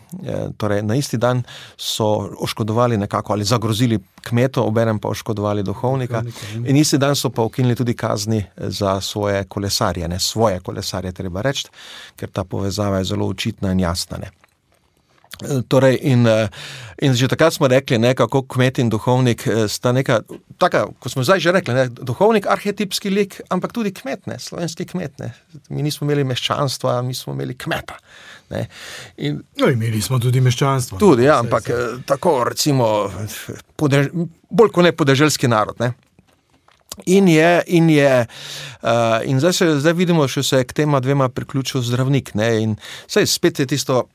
[0.56, 1.42] torej na isti dan
[1.76, 6.22] so oškodovali nekako ali zagrozili kmeto, obenem pa oškodovali duhovnika.
[6.66, 11.42] In isti dan so pa ukinili tudi kazni za svoje kolesarje, ne svoje kolesarje, treba
[11.42, 11.68] reči,
[12.16, 14.18] ker ta povezava je zelo očitna in jasna.
[14.18, 14.39] Ne.
[15.68, 16.28] Torej, in,
[17.00, 20.20] in že takrat smo rekli, ne, kako kmet in duhovnik sta neka,
[20.60, 24.84] taka, kot smo zdaj že rekli, ne, duhovnik, arhetipski lik, ampak tudi kmet, ne, slovenski
[24.92, 25.16] kmet.
[25.22, 25.32] Ne.
[25.72, 27.96] Mi nismo imeli meščanstva, mi smo imeli kmeta.
[29.16, 30.98] In, no, imeli smo tudi meščanstvo.
[30.98, 31.80] Tudi, ja, ampak se.
[32.06, 32.86] tako, recimo,
[33.78, 34.10] podež,
[34.50, 35.78] bolj kot ne podeželski narod.
[35.80, 35.92] Ne.
[37.06, 38.26] In, je, in, je,
[38.82, 38.90] uh,
[39.24, 42.34] in zdaj, se, zdaj vidimo, da se je k tema dvema priključil zdravnik.
[42.34, 42.76] Ne, in
[43.06, 44.08] sej, spet je tisto.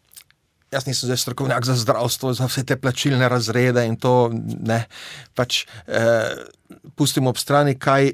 [0.76, 4.82] Jaz nisem zdaj strokovnjak za zdravstvo, za vse te plačilne razrede in to ne.
[5.36, 6.36] Pač, eh,
[7.00, 8.12] pustimo ob strani, kaj,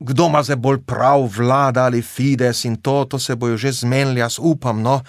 [0.00, 4.20] kdo ima zdaj bolj prav, vlada ali Fides in to, to se bojo že zmenili,
[4.20, 5.00] jaz upam, no,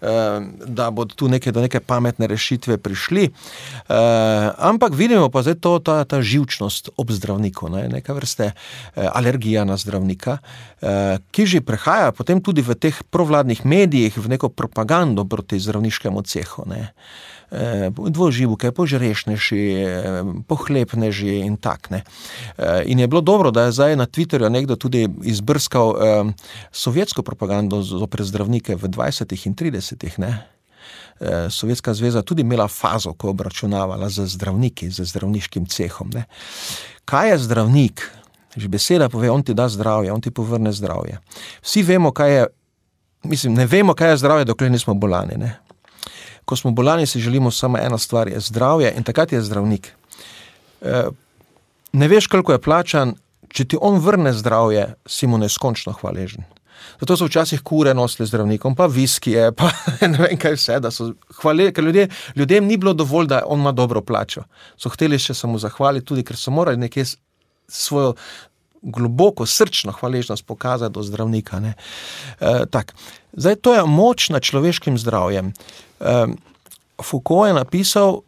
[0.00, 3.24] eh, da bodo tu neke, do neke pametne rešitve prišli.
[3.24, 9.08] Eh, ampak vidimo pa zdaj to, ta, ta živčnost ob zdravniku, ne, neka vrste eh,
[9.12, 10.38] alergija na zdravnika,
[11.32, 16.68] ki že prehaja potem tudi v teh provladnih medijih v neko propagando proti zdravniškemu cehu.
[16.68, 16.92] Ne.
[17.54, 21.90] Eh, dvoživke, požrešneži, eh, pohlepneži in tak.
[21.90, 22.02] Ne.
[22.58, 25.94] Eh, in je bilo dobro, da je zdaj na Twitterju nekdo tudi izbrskal
[26.72, 29.46] sovjetsko propagando zoper zdravnike v 20.
[29.46, 30.18] in 30.
[30.18, 30.46] Ne.
[31.50, 36.10] Sovjetska zveza tudi imela fazo, ko je obračunavala z zdravniki, z zdravniškim cehom.
[36.14, 36.24] Ne.
[37.04, 38.10] Kaj je zdravnik?
[38.56, 41.18] Že beseda pove, on ti da zdravje, on ti povrne zdravje.
[41.62, 42.46] Vsi vemo, kaj je,
[43.24, 45.36] mislim, ne vemo, kaj je zdravje, dokler nismo bolani.
[45.36, 45.63] Ne
[46.44, 49.92] ko smo bolani, si želimo samo eno stvar, je zdravje in takrat je zdravnik.
[50.80, 51.04] E,
[51.92, 53.14] ne veš, koliko je plačan,
[53.48, 56.44] če ti on vrne zdravje, si mu neskončno hvaležen.
[57.00, 61.12] Zato so včasih kure nosili zdravnikom, pa viskije, pa ne vem kaj vse, da so
[61.40, 64.44] hvaležni, ker ljudje, ljudem ni bilo dovolj, da on ima dobro plačo.
[64.76, 67.06] So hteli še samo zahvaliti, tudi ker so morali nekje
[67.68, 68.14] svojo
[68.84, 71.62] globoko srčno hvaležnost pokazati do zdravnika.
[71.64, 71.72] E,
[73.36, 75.52] Zdaj, to je moč nad človeškim zdravjem.
[76.04, 76.26] E,
[77.02, 78.20] Foucault je napisal,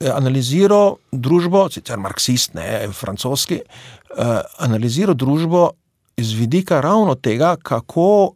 [0.00, 5.70] je analiziral družbo, sicer marksist, ne francoski, e, analiziral družbo
[6.16, 8.34] iz vidika ravno tega, kako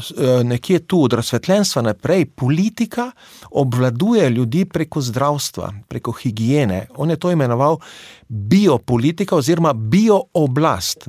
[0.00, 3.10] Eh, nekje tu, od razsvetljenstva naprej, politika
[3.50, 6.86] obvladuje ljudi preko zdravstva, preko higiene.
[6.96, 7.78] On je to imenoval
[8.28, 11.06] biopolitika oziroma biooblast.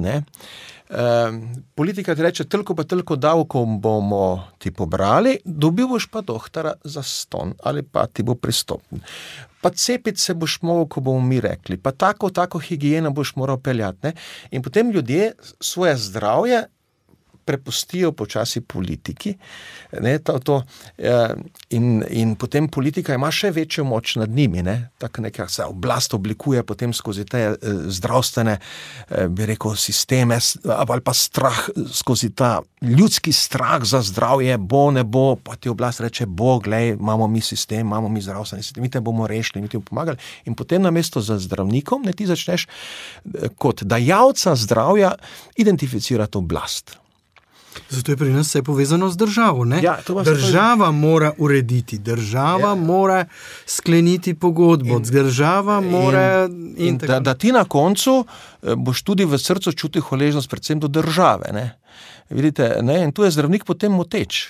[0.92, 1.32] E,
[1.76, 7.04] politika ti reče: toliko pa toliko davkov bomo ti pobrali, dobil boš pa doktora za
[7.04, 9.00] ston ali pa ti bo pristopen.
[9.62, 13.60] Pa cepiti se boš mogel, ko bomo mi rekli, pa tako, tako higieno boš moral
[13.60, 14.00] peljati.
[14.04, 14.14] Ne?
[14.52, 16.66] In potem ljudje svoje zdravje
[17.46, 19.36] prepustijo počasi politiki.
[20.02, 20.62] Ne, to, to,
[20.98, 21.34] ja,
[21.70, 24.64] in, in potem politika ima še večjo moč nad njimi.
[24.64, 24.76] Ne,
[25.18, 31.14] nekaj, se oblast oblikuje potem skozi te eh, zdravstvene, eh, bi rekel, sisteme, ali pa
[31.14, 36.60] strah skozi ta ljudski strah za zdravje, bo ne bo, pa ti oblast reče: Bo,
[36.60, 39.90] gledaj, imamo mi sistem, imamo mi zdravstveni sistem, mi te bomo rešili, mi ti bomo
[39.90, 40.18] pomagali.
[40.46, 45.16] In potem na mesto za zdravnikom, ne ti začneš eh, kot dajalca zdravja
[45.58, 47.01] identificirati oblast.
[47.90, 49.66] Zato je pri nas vse povezano z državo.
[49.84, 50.92] Ja, država to...
[50.92, 52.76] mora urediti, država ja.
[52.76, 53.26] mora
[53.66, 56.46] skleniti pogodbo, in, država mora.
[56.46, 58.26] In, in da, da ti na koncu
[58.64, 61.52] eh, boš tudi v srcu čutil hvaležnost, predvsem do države.
[61.54, 61.80] Ne?
[62.30, 63.04] Vidite, ne?
[63.04, 64.50] In tu je zdravnik potem moteč.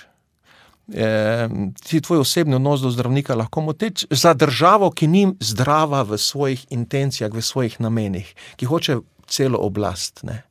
[0.93, 1.47] E,
[1.87, 6.65] ti tvoj osebni odnos do zdravnika lahko moteč za državo, ki ni zdrava v svojih
[6.69, 10.23] intencijah, v svojih namenih, ki hoče celo oblast.
[10.23, 10.43] Ne?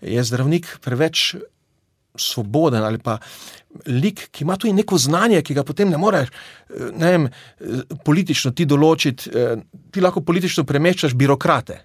[0.00, 1.34] Je zdravnik preveč
[2.16, 3.18] svoboden ali pa
[3.86, 6.30] lik, ki ima tudi neko znanje, ki ga potem ne moreš
[6.78, 7.28] ne vem,
[8.04, 9.30] politično ti določiti,
[9.92, 11.80] ti lahko politično premeščaš birokrate.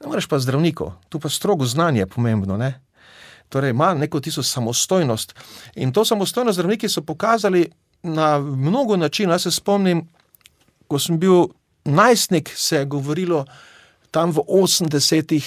[0.00, 2.56] Ne moreš pa zdravnikov, tu pa strogo znanje je pomembno.
[2.56, 2.72] Ne?
[3.52, 5.34] Torej, ima neko tisto samostojnost.
[5.82, 7.66] In to samostojnost zdravniki so pokazali
[8.02, 9.36] na mnogo načinov.
[9.36, 10.06] Jaz se spomnim,
[10.88, 11.50] ko sem bil
[11.84, 13.44] najstnik, se je govorilo
[14.10, 15.46] tam v 80-ih,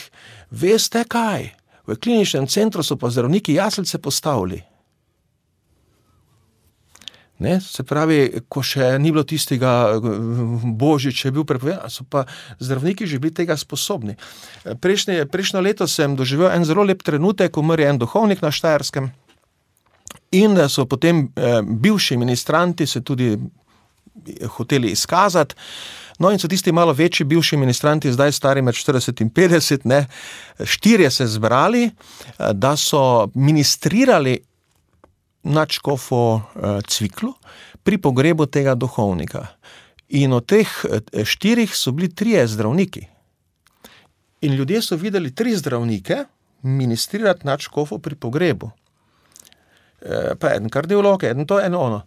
[0.51, 1.49] veste kaj?
[1.87, 4.61] V kliničnem centru so pa zdravniki jaslice postavili.
[7.43, 9.97] Ne, se pravi, ko še ni bilo tistega
[10.63, 12.23] božiča, je bil prepovedan, so pa
[12.61, 14.15] zdravniki že bili tega sposobni.
[14.63, 19.11] Prejšnje, prejšnjo leto sem doživel en zelo lep trenutek, ko umrl en duhovnik na Štajerskem
[20.33, 23.37] in da so potem eh, bivši ministranti se tudi
[24.57, 25.55] hoteli izkazati.
[26.19, 30.05] No, in so tisti malo večji, bivši ministranti, zdaj stari med 40 in 50, ne,
[30.63, 34.37] štirje se zbrali, eh, da so ministrirali
[35.43, 37.33] na Čkofo eh, Cviklu
[37.83, 39.47] pri pogrebu tega duhovnika.
[40.09, 43.07] In od teh eh, štirih so bili trije zdravniki.
[44.41, 46.25] In ljudje so videli tri zdravnike
[46.61, 48.71] ministrirati na Čkofo pri pogrebu.
[50.39, 52.01] Pa en kardiolog, en to, eno ono.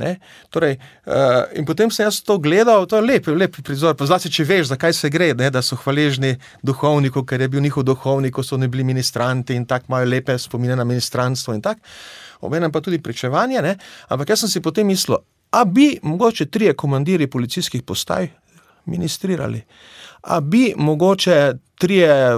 [0.00, 0.14] Ne?
[0.50, 3.96] Torej, uh, in potem sem jaz to gledal, to je lep, lep prizor.
[4.00, 5.50] Zlasti, če veš, zakaj se gre, ne?
[5.52, 6.36] da so hvaležni
[6.66, 10.38] duhovniku, ker je bil njihov duhovnik, ko so ne bili ministranti in tako imajo lepe
[10.38, 11.84] spomine na ministranstvo in tako.
[12.40, 13.60] Obenem pa tudi pričevanje.
[13.62, 13.76] Ne?
[14.08, 18.30] Ampak jaz sem si potem mislil, a bi mogoče trije komandiri policijskih postaj
[18.86, 19.62] ministrirali.
[20.22, 22.30] A bi mogoče trije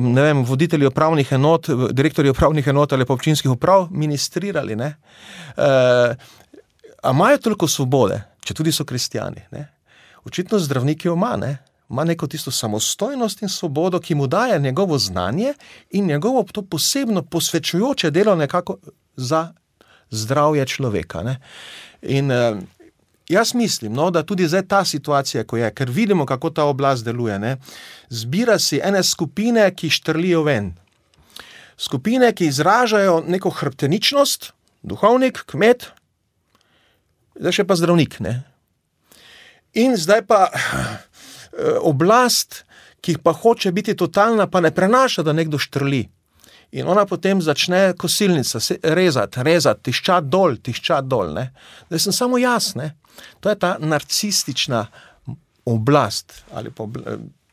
[0.00, 4.72] ne vem, voditelji upravnih enot, direktorji upravnih enot ali pa občinskih uprav ministrirali.
[4.72, 4.94] E,
[7.02, 9.42] a imajo toliko svobode, če tudi so kristijani?
[9.50, 9.66] Ne?
[10.24, 11.58] Očitno zdravnik jo ima, ne?
[11.90, 15.54] ima neko tisto samostojnost in svobodo, ki mu daje njegovo znanje
[15.90, 18.76] in njegovo to posebno posvečujoče delo nekako
[19.16, 19.52] za
[20.10, 21.22] zdravje človeka.
[21.22, 21.36] Ne?
[22.02, 22.58] In uh,
[23.28, 27.04] jaz mislim, no, da tudi zdaj ta situacija, ko je, ker vidimo, kako ta oblast
[27.04, 27.56] deluje, ne?
[28.08, 30.72] zbira si ene skupine, ki štrlijo ven.
[31.76, 35.90] Skupine, ki izražajo neko hrbteničnost, duhovnik, kmet,
[37.42, 38.20] zdaj še pa zdravnik.
[38.22, 38.38] Ne?
[39.82, 42.62] In zdaj pa eh, oblast,
[43.02, 46.04] ki pa hoče biti totalna, pa ne prenaša, da nekdo štrli.
[46.78, 48.62] In ona potem začne kosilnica
[48.94, 51.34] rezati, rezati, tiščati dol, tiščati dol.
[51.36, 51.50] Ne?
[51.90, 52.94] Da sem samo jaz, ne?
[53.44, 54.86] to je ta narcistična
[55.68, 56.86] oblast ali pa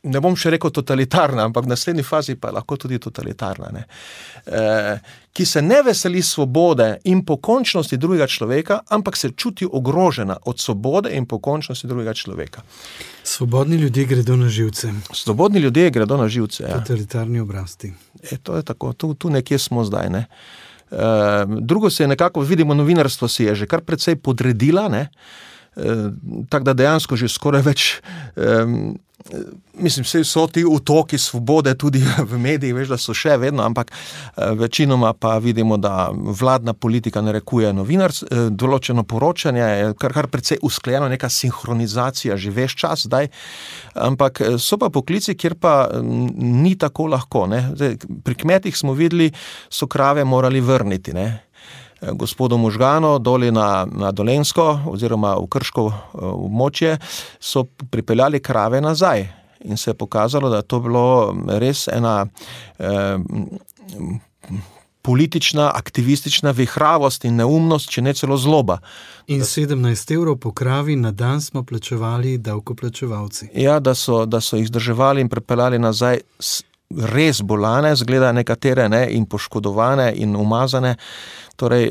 [0.02, 4.94] ne bom še rekel totalitarna, ampak v naslednji fazi pa lahko tudi totalitarna, e,
[5.32, 11.12] ki se ne veseli svobode in pokončnosti drugega človeka, ampak se čuti ogrožena od svobode
[11.16, 12.64] in pokončnosti drugega človeka.
[13.22, 14.92] Svobodni ljudje gredo na živce.
[15.12, 16.64] Svobodni ljudje gredo na živce.
[16.64, 16.80] Ja.
[16.80, 17.92] Totalitarni oblasti.
[18.22, 20.10] E, to je tako, tu, tu nekje smo zdaj.
[20.10, 20.24] Ne?
[20.90, 20.96] E,
[21.60, 24.88] drugo se je nekako, vidimo, novinarstvo si je že kar precej podredila.
[24.96, 25.06] E,
[26.50, 27.86] tako da dejansko že skoraj več.
[28.36, 28.56] E,
[29.74, 33.90] Mislim, vse so ti utoki svobode, tudi v medijih, veš, da so še vedno, ampak
[33.92, 40.60] eh, večinoma pa vidimo, da vladna politika narekuje novinarstvo, eh, določeno poročanje, kar, kar precej
[40.62, 43.30] usklajeno, neka sinhronizacija, že veš čas zdaj.
[43.94, 47.46] Ampak eh, so pa poklici, kjer pa ni tako lahko.
[47.50, 49.30] Zdaj, pri kmetih smo videli,
[49.68, 51.16] so krave morali vrniti.
[51.16, 51.28] Ne?
[52.00, 56.96] Gospodu Možgano, doli na, na Dolensko, oziroma v Krško območje,
[57.40, 59.28] so pripeljali krave nazaj.
[59.64, 62.26] In se je pokazalo, da je to bilo res ena
[62.78, 63.18] eh,
[65.02, 68.78] politična, aktivistična vihravost in neumnost, če ne celo zloba.
[69.26, 73.50] In 17 evrov po kravi na dan smo plačevali, davkoplačevalci.
[73.54, 76.20] Ja, da so, da so jih zdrževali in pripeljali nazaj.
[76.90, 80.96] Res bolane, zgleda nekatere ne, in poškodovane in umazane,
[81.60, 81.86] torej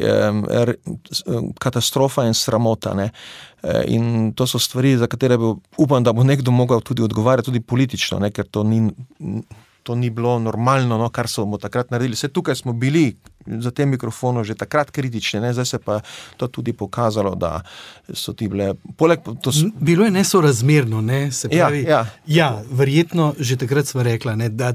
[1.61, 2.93] katastrofa in sramota.
[2.97, 3.07] Ne.
[3.63, 7.51] E, in to so stvari, za katere bo, upam, da bo nekdo mogel tudi odgovarjati,
[7.51, 8.81] tudi politično, ne, ker to ni,
[9.83, 12.19] to ni bilo normalno, no, kar so bomo takrat naredili.
[12.19, 13.13] Vse tukaj smo bili
[13.45, 15.99] za tem mikrofonom že takrat kritični, ne, zdaj se pa
[16.37, 17.61] to tudi pokazalo, da
[18.13, 18.73] so ti bile.
[18.97, 19.51] Poleg, to.
[19.79, 21.83] Bilo je nesorazmerno, ne, se ja, pravi.
[21.83, 22.05] Ja, ja.
[22.25, 24.73] ja verjetno že takrat smo rekli, da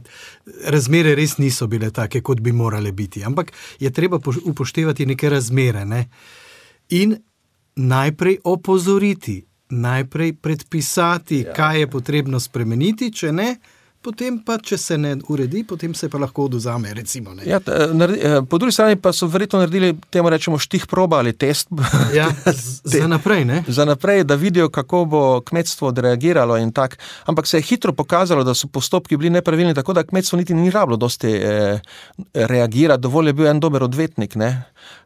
[0.67, 3.25] razmere res niso bile take, kot bi morale biti.
[3.25, 6.09] Ampak je treba upoštevati neke razmere ne,
[6.89, 7.17] in
[7.77, 9.45] najprej opozoriti.
[9.75, 11.53] Najprej predpisati, ja.
[11.53, 13.47] kaj je potrebno spremeniti, če ne,
[14.05, 16.93] potem pa, če se ne uredi, potem se pa lahko oduzame.
[16.95, 17.61] Recimo, ja,
[17.93, 21.73] naredi, eh, po drugi strani pa so verjetno naredili temu rečemo štih proba ali test.
[22.15, 22.29] Ja,
[22.85, 23.63] za naprej, ne?
[23.67, 27.01] Za naprej, da vidijo, kako bo kmetstvo odreagiralo in tako.
[27.27, 30.71] Ampak se je hitro pokazalo, da so postopki bili nepravilni, tako da kmetstvo niti ni
[30.71, 31.81] rabilo dosti eh,
[32.35, 34.51] reagirati, dovolj je bil en dober odvetnik ne?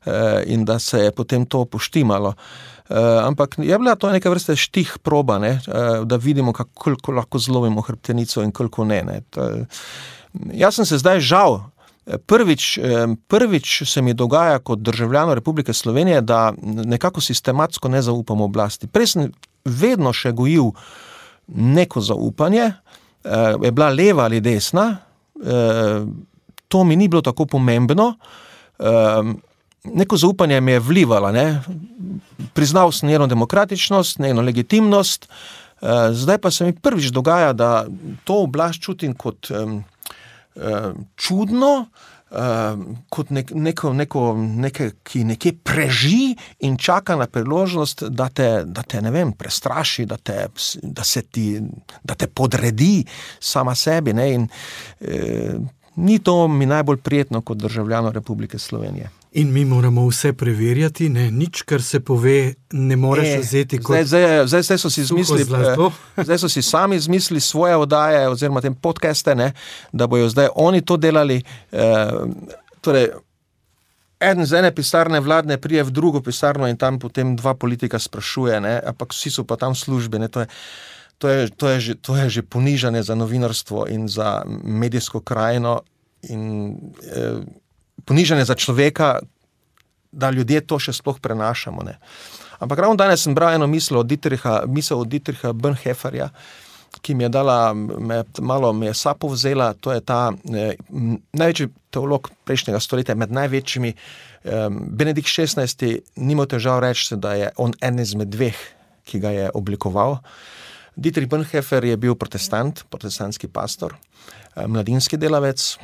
[0.04, 2.28] eh, in da se je potem to poštimalo.
[2.28, 2.77] Uh,
[3.24, 7.80] ampak je bila to neka vrsta štih proba, ne, uh, da vidimo, kako lahko zlomimo
[7.80, 9.02] hrbtenico in koliko ne.
[9.02, 9.20] ne.
[9.30, 9.48] To,
[10.52, 11.60] jaz sem se zdaj žal.
[12.26, 12.78] Prvič,
[13.28, 18.88] prvič se mi dogaja kot državljanu Republike Slovenije, da nekako sistematsko ne zaupam oblasti.
[18.88, 19.26] Prej sem
[19.64, 20.70] vedno še gojil
[21.52, 22.70] neko zaupanje,
[23.60, 24.86] je bila leva ali desna,
[26.68, 28.14] to mi ni bilo tako pomembno
[29.84, 31.62] neko zaupanje mi je vlivala, ne?
[32.54, 37.86] priznal sem njeno demokratičnost, njeno legitimnost, eh, zdaj pa se mi prvič dogaja, da
[38.24, 39.84] to oblast čutim kot um,
[40.54, 41.86] um, čudno.
[42.30, 48.64] Um, kot nek, neko, neko, nekaj, ki nekje preži in čaka na priložnost, da te,
[48.66, 50.48] da te vem, prestraši, da te,
[50.82, 51.46] da, ti,
[52.04, 53.06] da te podredi
[53.40, 54.10] sama sebi.
[54.10, 54.44] In,
[55.00, 55.54] e,
[55.96, 59.08] ni to mi najbolj prijetno kot državljano Republike Slovenije.
[59.32, 61.26] In mi moramo vse preverjati, ne?
[61.30, 65.44] nič, kar se pove, ne moreš e, vzeti kot zdaj, zdaj, zdaj, zdaj, so izmislili,
[65.44, 69.52] eh, zdaj so si sami izmislili svoje oddaje, oziroma te podcaste, ne?
[69.92, 71.42] da bodo zdaj oni to delali.
[71.72, 72.12] Eh,
[72.80, 73.10] torej,
[74.20, 78.60] en z ene pisarne vladne prije v drugo pisarno in tam potem dva politika sprašuje,
[78.64, 78.80] ne?
[78.80, 80.24] ampak vsi so pa tam službe.
[80.28, 80.46] To je,
[81.18, 85.82] to, je, to, je že, to je že ponižanje za novinarstvo in za medijsko krajino
[86.22, 86.72] in
[87.12, 87.44] eh,
[88.08, 89.18] ponižanje za človeka,
[90.12, 91.84] da ljudje to še sploh prenašamo.
[91.84, 91.98] Ne?
[92.58, 96.30] Ampak ravno danes sem bral eno misel od Dietricha, misel od Dietricha Brnheferja,
[97.04, 99.74] ki mi je dala, me, malo mi je sapo vzela.
[99.84, 100.80] To je ta eh,
[101.36, 103.92] največji teolog prejšnjega stoletja, med največjimi.
[103.92, 106.00] Eh, Benedikt XVI.
[106.16, 108.58] nima težav reči, da je on en izmed dveh,
[109.04, 110.18] ki ga je oblikoval.
[110.96, 113.94] Dietrich Brnhefer je bil protestant, protestantski pastor,
[114.56, 115.76] eh, mladinski delavec,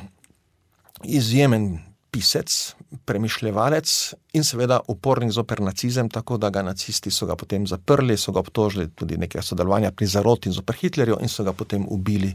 [1.03, 1.77] izjemen
[2.15, 2.75] pisec,
[3.05, 8.31] premišljevalec in seveda upornik zoper nacizem, tako da ga nacisti so ga potem zaprli, so
[8.31, 12.31] ga obtožili tudi nekaj sodelovanja pri zaroti in zoper Hitlerju in so ga potem ubili,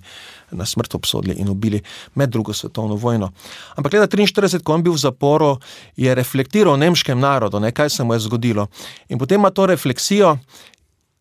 [0.52, 1.80] na smrt obsodili in ubili
[2.14, 3.30] med drugo svetovno vojno.
[3.76, 5.50] Ampak leta 1943, ko je bil v zaporu,
[5.96, 8.68] je reflektiral o nemškem narodu, ne, kaj se mu je zgodilo.
[9.08, 10.36] In potem ima to refleksijo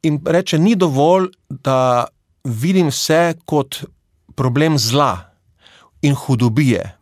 [0.04, 2.08] in reče, ni dovolj, da
[2.44, 3.86] vidim vse kot
[4.36, 5.30] problem zla
[6.02, 6.99] in hudobije.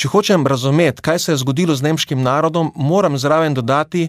[0.00, 4.06] Če hočem razumeti, kaj se je zgodilo z nemškim narodom, moram zraven dodati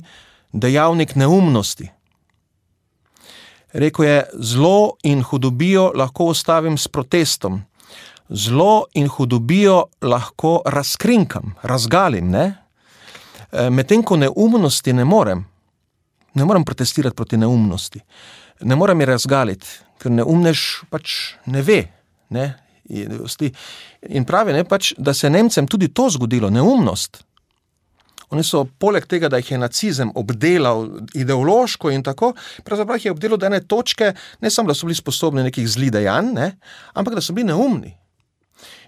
[0.54, 1.90] dejavnik neumnosti.
[3.74, 7.60] Rekl je: Zlo in hudobijo lahko ustavim s protestom,
[8.30, 12.36] zlo in hudobijo lahko razkrinkam, razgalim.
[12.36, 12.54] E,
[13.70, 15.44] medtem ko neumnosti ne morem,
[16.34, 18.00] ne morem protestirati proti neumnosti,
[18.62, 19.68] ne morem je razgaliti,
[20.00, 21.84] ker neumnež pač ne ve.
[22.30, 22.54] Ne?
[22.92, 27.24] In pravi, ne, pač, da se je Nemcem tudi to zgodilo, neumnost.
[28.32, 30.86] Oni so, poleg tega, da jih je nacizem obdelal
[31.20, 32.32] ideološko in tako,
[32.64, 35.92] pravzaprav jih je obdelal do ene točke, ne samo, da so bili sposobni nekih zlih
[35.92, 36.52] dejanj, ne,
[36.94, 37.92] ampak da so bili neumni.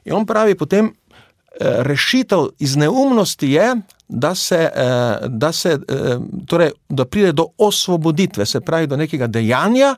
[0.06, 3.68] In on pravi, potem eh, rešitev iz neumnosti je,
[4.08, 9.28] da, se, eh, da, se, eh, torej, da pride do osvoboditve, se pravi do nekega
[9.28, 9.96] dejanja,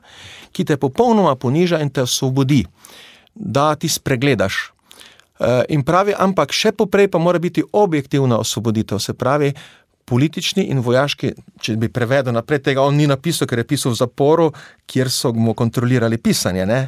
[0.52, 2.64] ki te popolnoma poniža in te osvobodi
[3.36, 4.72] da ti spregledaš.
[5.38, 9.52] Eh, in pravi, ampak še poprej pa mora biti objektivna osvoboditev, se pravi,
[10.06, 13.98] politični in vojaški, če bi prevedel naprej, tega on ni napisal, ker je pisal v
[14.00, 14.52] zaporu,
[14.86, 16.66] kjer so mu kontrolirali pisanje.
[16.66, 16.80] Ne?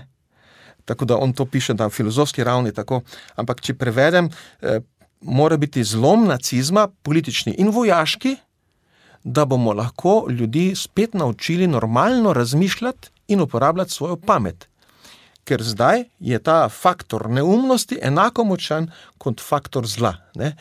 [0.89, 2.73] Tako da on to piše na filozofski ravni.
[2.73, 3.03] Tako.
[3.37, 4.31] Ampak če prevedem,
[4.63, 4.81] eh,
[5.21, 8.37] mora biti zlom nacizma, politični in vojaški,
[9.25, 14.69] da bomo lahko ljudi spet naučili normalno razmišljati in uporabljati svojo pamet
[15.49, 20.15] ker zdaj je ta faktor neumnosti enako močan kot faktor zla.
[20.37, 20.53] E,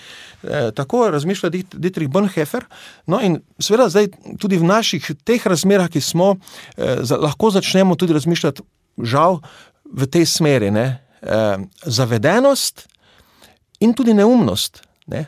[0.76, 2.66] tako razmišlja Dietrich Bonhoeffer.
[3.08, 6.36] No, in seveda zdaj tudi v naših teh razmerah, ki smo,
[6.78, 8.64] e, za, lahko začnemo tudi razmišljati,
[9.04, 9.42] žal,
[9.92, 10.72] v tej smeri.
[10.72, 10.94] E,
[11.86, 12.88] zavedenost
[13.80, 14.82] in tudi neumnost.
[15.08, 15.26] Ne?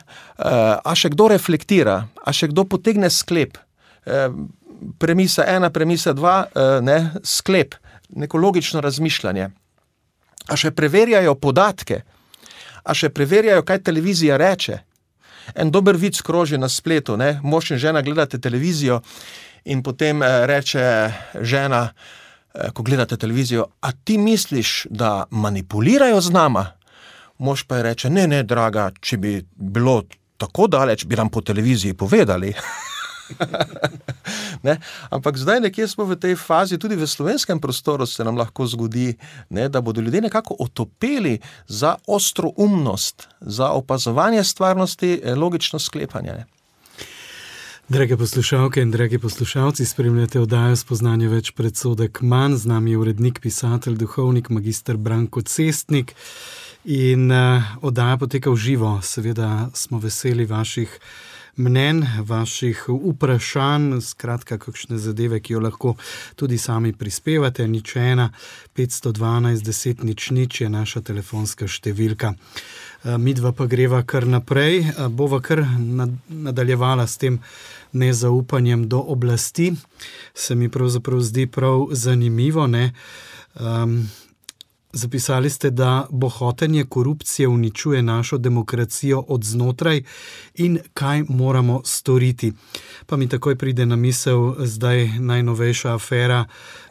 [0.84, 3.60] a še kdo reflektira, a še kdo potegne sklep.
[4.04, 4.26] E,
[5.00, 7.76] premisa ena, premisa dva, e, ne, sklep
[8.16, 9.50] neko logično razmišljanje.
[10.48, 12.02] A še preverjajo podatke,
[12.84, 14.80] a še preverjajo, kaj televizija reče.
[15.54, 17.38] En dober vid skroži na spletu, ne?
[17.42, 19.00] mož in žena gledate televizijo
[19.64, 20.82] in potem eh, reče
[21.40, 21.88] žena,
[22.54, 26.66] eh, ko gledate televizijo, a ti misliš, da manipulirajo z nama?
[27.38, 30.02] Mož pa je reče, ne, ne, draga, če bi bilo
[30.40, 32.54] tako daleč, bi nam po televiziji povedali.
[35.10, 39.16] Ampak zdaj nekje smo v tej fazi, tudi v slovenskem prostoru se nam lahko zgodi,
[39.50, 41.38] ne, da bodo ljudje nekako otopeli
[41.68, 46.32] za ostro umnost, za opazovanje stvarnosti, eh, logično sklepanje.
[46.32, 46.44] Ne.
[47.90, 53.40] Drage poslušalke in dragi poslušalci, spremljate oddajo spoznanje več predsodek manj, z nami je urednik,
[53.42, 56.14] pisatelj, duhovnik, magistr Branko Cestnik.
[56.84, 61.00] In uh, oddaja poteka v živo, seveda smo veseli vaših
[61.56, 65.94] mnen, vaših vprašanj, skratka, kakšne zadeve, ki jo lahko
[66.36, 67.68] tudi sami prispevate.
[67.68, 68.30] Nič ena,
[68.76, 72.34] 512, 10, nič nič je naša telefonska številka.
[73.04, 75.64] Eh, Mi dva pa greva kar naprej, eh, bova kar
[76.28, 77.40] nadaljevala s tem
[77.92, 79.72] nezaupanjem do oblasti.
[80.34, 82.68] Se mi pravzaprav zdi prav zanimivo.
[83.60, 84.08] Um,
[84.92, 90.02] Zapisali ste, da bohotenje korupcije uničuje našo demokracijo od znotraj
[90.54, 92.52] in kaj moramo storiti.
[93.06, 96.44] Pa mi takoj pride na misel zdaj najnovejša afera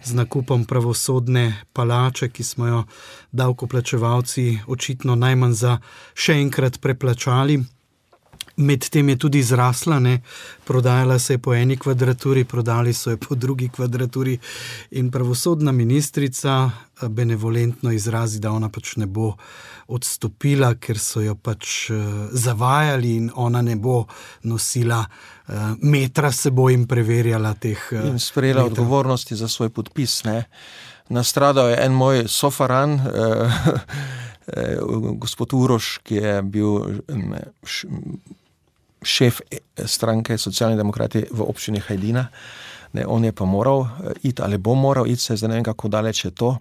[0.04, 2.84] z nakupom pravosodne palače, ki smo jo
[3.32, 5.78] davkoplačevalci očitno najmanj za
[6.14, 7.79] še enkrat preplačali.
[8.60, 10.22] Medtem je tudi zrasla, ne?
[10.68, 14.38] prodajala se je po eni kvadraturi, prodali so jo po drugi kvadraturi.
[14.92, 19.34] In pravosodna ministrica eh, benevolentno izrazi, da ona pač ne bo
[19.88, 24.04] odstopila, ker so jo pač uh, zavajali in ona ne bo
[24.44, 27.88] nosila uh, metra s seboj in preverjala teh.
[28.04, 28.74] In sprejela metra.
[28.74, 30.24] odgovornosti za svoj podpis.
[30.24, 30.44] Ne?
[31.10, 33.00] Nastradal je en moj sofaran.
[33.00, 33.58] Uh,
[35.22, 37.02] Gospod Uroš, ki je bil
[39.02, 39.42] šef
[39.86, 42.28] stranke Socialni demokrati v občini Hajdina.
[42.94, 45.64] Ne, on je pa moral eh, iti ali bo moral iti, se zdaj ne vem,
[45.64, 46.58] kako daleč je to.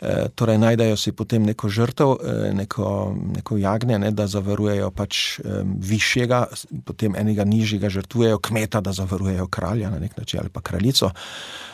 [0.00, 5.38] E, torej, najdejo si potem neko žrtev, e, neko, neko jagnje, ne, da zavarujejo pač
[5.38, 6.46] e, višjega,
[6.84, 11.10] potem enega nižjega žrtvujejo kmeta, da zavarujejo kralja na nek način ali pa kraljico.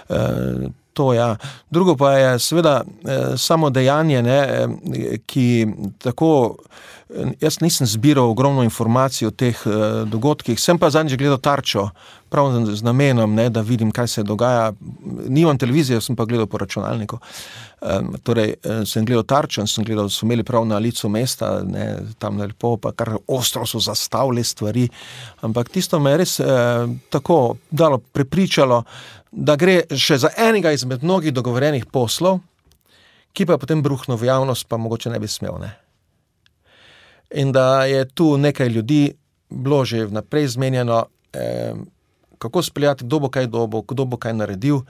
[0.08, 0.18] E,
[0.92, 1.36] to ja.
[1.70, 5.66] Drugo pa je seveda e, samo dejanje, ne, e, ki
[5.98, 6.56] tako.
[7.40, 9.58] Jaz nisem zbiral ogromno informacij o teh
[10.08, 11.90] dogodkih, sem pa zadnjič gledal tarčo,
[12.32, 14.72] prav z namenom, ne, da vidim, kaj se dogaja.
[15.28, 17.18] Nimam televizije, sem pa gledal po računalniku.
[18.22, 18.54] Torej,
[18.88, 22.40] sem gledal tarčo in sem gledal, da so imeli prav na licu mesta, ne, tam
[22.40, 24.88] lepo, pa kar ostro so zastavili stvari.
[25.44, 26.46] Ampak tisto me je res uh,
[27.10, 28.82] tako dalo prepričalo,
[29.32, 32.40] da gre še za enega izmed mnogih dogovorjenih poslov,
[33.32, 35.56] ki pa je potem bruhnil v javnost, pa mogoče ne bi smel.
[35.60, 35.72] Ne
[37.34, 39.12] in da je tu nekaj ljudi
[39.50, 41.74] bilo že vnaprej zmenjeno, eh,
[42.38, 44.80] kako speljati, kdo bo kaj dobo, kdo bo kaj naredil.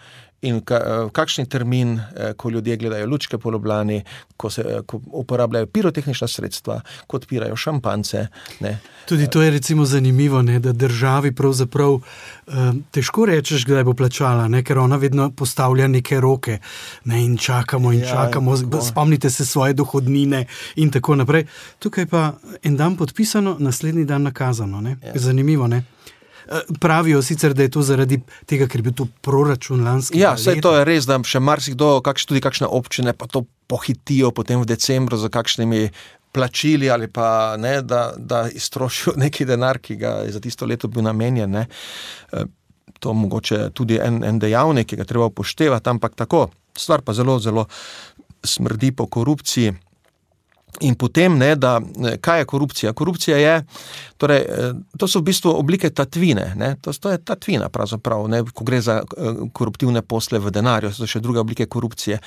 [0.43, 4.03] In ka, eh, kakšni termin, eh, ko ljudje gledajo lučke po Ljubljani,
[4.37, 8.27] ko, se, eh, ko uporabljajo pirotehnična sredstva, ko odpirajo šampance.
[8.61, 8.81] Ne.
[9.07, 12.01] Tudi to je recimo zanimivo, ne, da državi pravzaprav
[12.91, 16.59] težko rečeš, kdaj bo plačala, ne, ker ona vedno postavlja neke roke
[17.05, 21.47] ne, in čakamo in ja, čakamo, in spomnite se svoje dohodnine in tako naprej.
[21.79, 22.33] Tukaj pa
[22.63, 24.83] en dan podpisano, naslednji dan nakazano.
[24.89, 25.13] Ja.
[25.15, 25.67] Zanimivo.
[25.67, 25.83] Ne.
[26.49, 30.55] Eh, pravijo sicer, da je to zaradi tega, ker je bil to proračun lanskega leta.
[30.55, 34.63] Ja, to je res, da še marsikdo, kakš, tudi kakšne občine, pa to pohitijo potem
[34.63, 35.91] v decembru za kakšnimi.
[36.33, 40.89] Plačili ali pa ne, da, da iztrošijo neki denar, ki ga je za tisto leto
[40.89, 41.51] bil namenjen.
[41.53, 41.67] Ne.
[42.33, 42.49] Eh,
[42.99, 47.13] to je mogoče tudi en, en dejavnik, ki ga treba upoštevati, ampak tako, stvar pa
[47.13, 47.67] zelo, zelo
[48.45, 49.75] smrdi po korupciji.
[50.81, 51.81] In potem, ne, da,
[52.21, 52.93] kaj je korupcija?
[52.93, 53.65] Korupcija je,
[54.17, 56.77] torej, eh, to so v bistvu oblike tatvine.
[56.81, 61.07] To, to je tatvina, pravzaprav, ne, ko gre za eh, koruptivne posle v denarju, so
[61.07, 62.19] še druge oblike korupcije.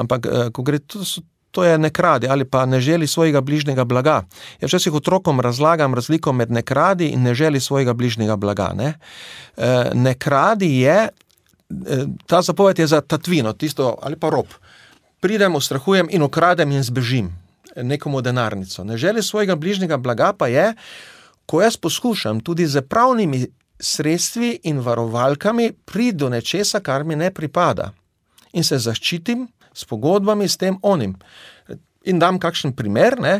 [0.00, 1.04] Ampak, eh, ko gre to.
[1.50, 4.20] To je ne kradi ali pa ne želi svojega bližnjega blaga.
[4.60, 8.68] Jaz včasih otrokom razlagam razliko med ne kradi in ne želi svojega bližnjega blaga.
[8.78, 8.92] Ne,
[9.94, 11.08] ne kradi je,
[12.30, 14.46] ta zapoved je za tatvino, tisto ali pa rob.
[15.20, 17.34] Pridem, ustrahujem in ukradem in zbežim
[17.76, 18.84] nekomu denarnico.
[18.84, 20.74] Ne želi svojega bližnjega blaga pa je,
[21.46, 23.46] ko jaz poskušam tudi z pravnimi
[23.80, 27.90] sredstvi in varovalkami priti do nečesa, kar mi ne pripada.
[28.52, 31.16] In se zaščitim s pogodbami s tem onim.
[32.04, 33.34] In dam kakšen primer, ne,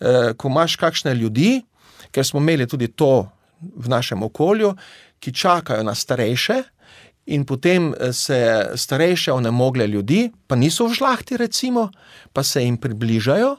[0.00, 1.64] eh, ko imaš kakšne ljudi,
[2.10, 3.28] ker smo imeli tudi to
[3.60, 4.74] v našem okolju,
[5.20, 6.62] ki čakajo na starejše.
[7.26, 11.90] In potem eh, se starejše onemogle ljudi, pa niso v žlahti, recimo,
[12.32, 13.56] pa se jim približajo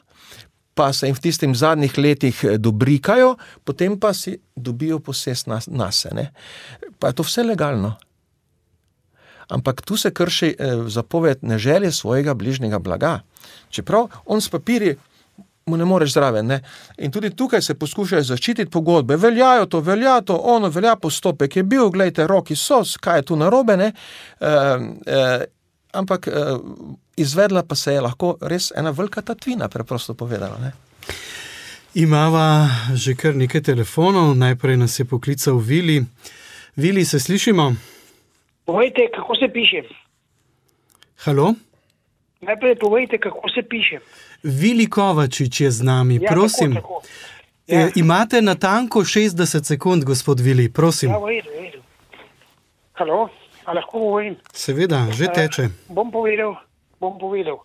[0.78, 5.60] pa se jim v tistih zadnjih letih eh, dobrikajo, potem pa si dobijo posest na,
[5.68, 6.30] na sebe.
[7.00, 7.96] Pa je to vse legalno.
[9.50, 13.20] Ampak tu se krši eh, zapoved ne želje svojega bližnjega blaga.
[13.70, 14.96] Čeprav on s papirji
[15.68, 16.46] mu ne moreš zraven.
[16.48, 16.62] Ne?
[16.98, 19.18] In tudi tukaj se poskušajo zaščititi pogodbe.
[19.18, 23.36] Veljajo to, velja to, ono, velja postopek je bil, gledajte, roki so, kaj je tu
[23.36, 23.76] narobe.
[23.82, 23.92] E,
[24.40, 25.46] e,
[25.92, 26.28] ampak.
[26.28, 26.48] E,
[27.18, 30.58] izvedla pa se je lahko res ena velika tatvina, preprosto povedano.
[30.62, 30.72] Ne?
[31.94, 36.06] Imava že kar nekaj telefonov, najprej nas je poklical Vili.
[36.76, 37.76] Vili, se slišimo?
[38.66, 39.82] Povejte, kako se piše.
[41.18, 41.54] Halo?
[42.42, 44.00] Najprej povejte, kako se piše.
[44.44, 46.76] Vili Kovačič je z nami, ja, prosim.
[46.76, 47.08] Tako, tako.
[47.68, 47.88] E, ja.
[47.88, 51.10] E, imate na tanko 60 sekund, gospod Vili, prosim.
[51.10, 51.82] Ja, vedu, vedu.
[52.94, 53.30] Halo,
[53.68, 54.36] lahko govorim?
[54.54, 55.64] Seveda, že teče.
[55.64, 56.67] Uh, bom povedal
[57.00, 57.60] bom povedal.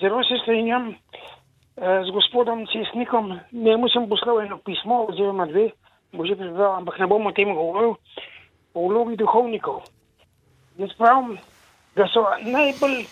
[0.00, 5.70] Zelo se strinjam eh, z gospodom Cesnikom, njemu sem poslal eno pismo, oziroma dve,
[6.12, 7.96] bo že prebral, ampak ne bom o tem govoril,
[8.74, 9.82] o vlogi duhovnikov.
[10.78, 11.38] Jaz pravim,
[11.96, 13.04] da so najbolj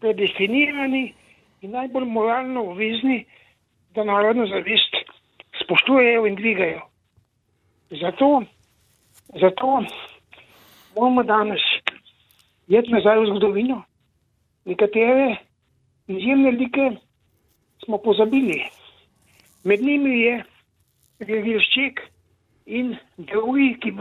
[0.00, 1.14] predefinirani
[1.62, 3.26] in najbolj moralno obvezni,
[3.94, 4.94] da narodno zavest
[5.64, 6.80] spoštujejo in dvigajo.
[7.90, 8.42] Zato,
[9.40, 9.82] zato
[10.94, 11.60] moramo danes
[12.68, 13.82] jeti nazaj v zgodovino
[14.68, 15.36] nekatere
[16.08, 16.90] izjemne like
[17.84, 18.62] smo pozabili.
[19.64, 20.44] Med njimi je
[21.20, 22.00] Gregoršček
[22.66, 23.92] in drugi, ki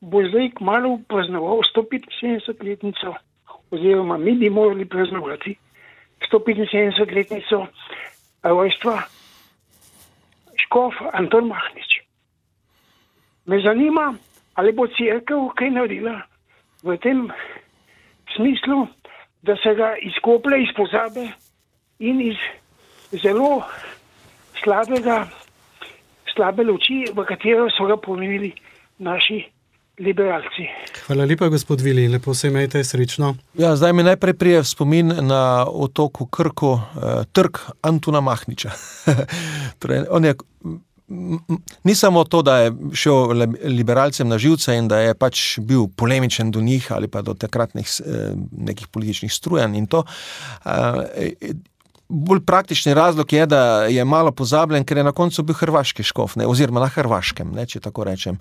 [0.00, 3.14] bo zdaj kmalo praznoval 175-letnico,
[3.70, 5.54] oziroma mi bi morali praznovati
[6.32, 7.66] 175-letnico
[8.42, 9.02] rojstva
[10.64, 12.00] Škof Anton Mahnič.
[13.46, 14.14] Me zanima,
[14.54, 16.20] ali bo crkva kaj naredila
[16.82, 17.28] v tem
[18.36, 18.86] smislu,
[19.46, 21.28] da se ga izkoplje iz pozabe
[21.98, 22.36] in iz
[23.22, 23.62] zelo
[24.62, 25.26] slabega,
[26.34, 28.52] slabe luči, v katero so ga pomenili
[28.98, 29.42] naši
[29.98, 30.66] liberalci.
[31.06, 33.34] Hvala lepa, gospod Vili, lepo se imejte, srečno.
[33.54, 38.70] Ja, zdaj mi najprej prije spomin na otoku Krko, eh, trg Antuna Mahniča.
[39.80, 40.34] torej, on je
[41.84, 43.32] Ni samo to, da je šel
[43.64, 47.88] liberalcem na živce in da je pač bil polemičen do njih ali pa do takratnih
[48.00, 50.04] eh, nekih političnih strujanj in to.
[50.64, 51.52] Eh,
[52.08, 56.36] bolj praktični razlog je, da je malo pozabljen, ker je na koncu bil hrvaški škof,
[56.36, 58.38] ne, oziroma na hrvaškem, ne, če tako rečem.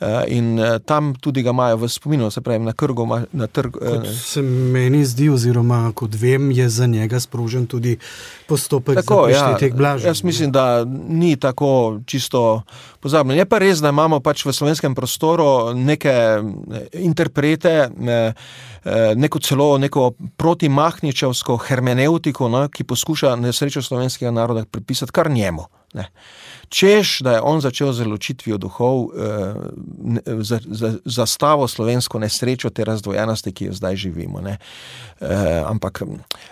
[0.00, 3.06] Eh, in eh, tam tudi ga imajo v spominu, se pravi, na krgu.
[3.32, 7.96] Na trg, eh, se meni zdi, oziroma kot vem, je za njega sprožen tudi
[8.48, 10.08] postopek tako, ja, teh blažen.
[10.10, 12.62] Jaz mislim, da ni tako čisto
[13.00, 13.38] pozabljen.
[13.38, 16.42] Je pa res, da imamo pač v slovenskem prostoru neke
[16.92, 17.88] interprete,
[19.14, 25.70] neko celo neko protimahničevsko hermeneutiko, no, ki poskuša nesrečo slovenskega naroda pripisati kar njemu.
[25.94, 26.08] Ne.
[26.68, 29.54] Češ, da je on začel z ločitvijo duhov, eh,
[30.42, 34.42] za, za, zastavo slovensko nesrečo te razdvojenosti, ki jo zdaj živimo.
[34.44, 34.58] Eh,
[35.66, 36.02] ampak,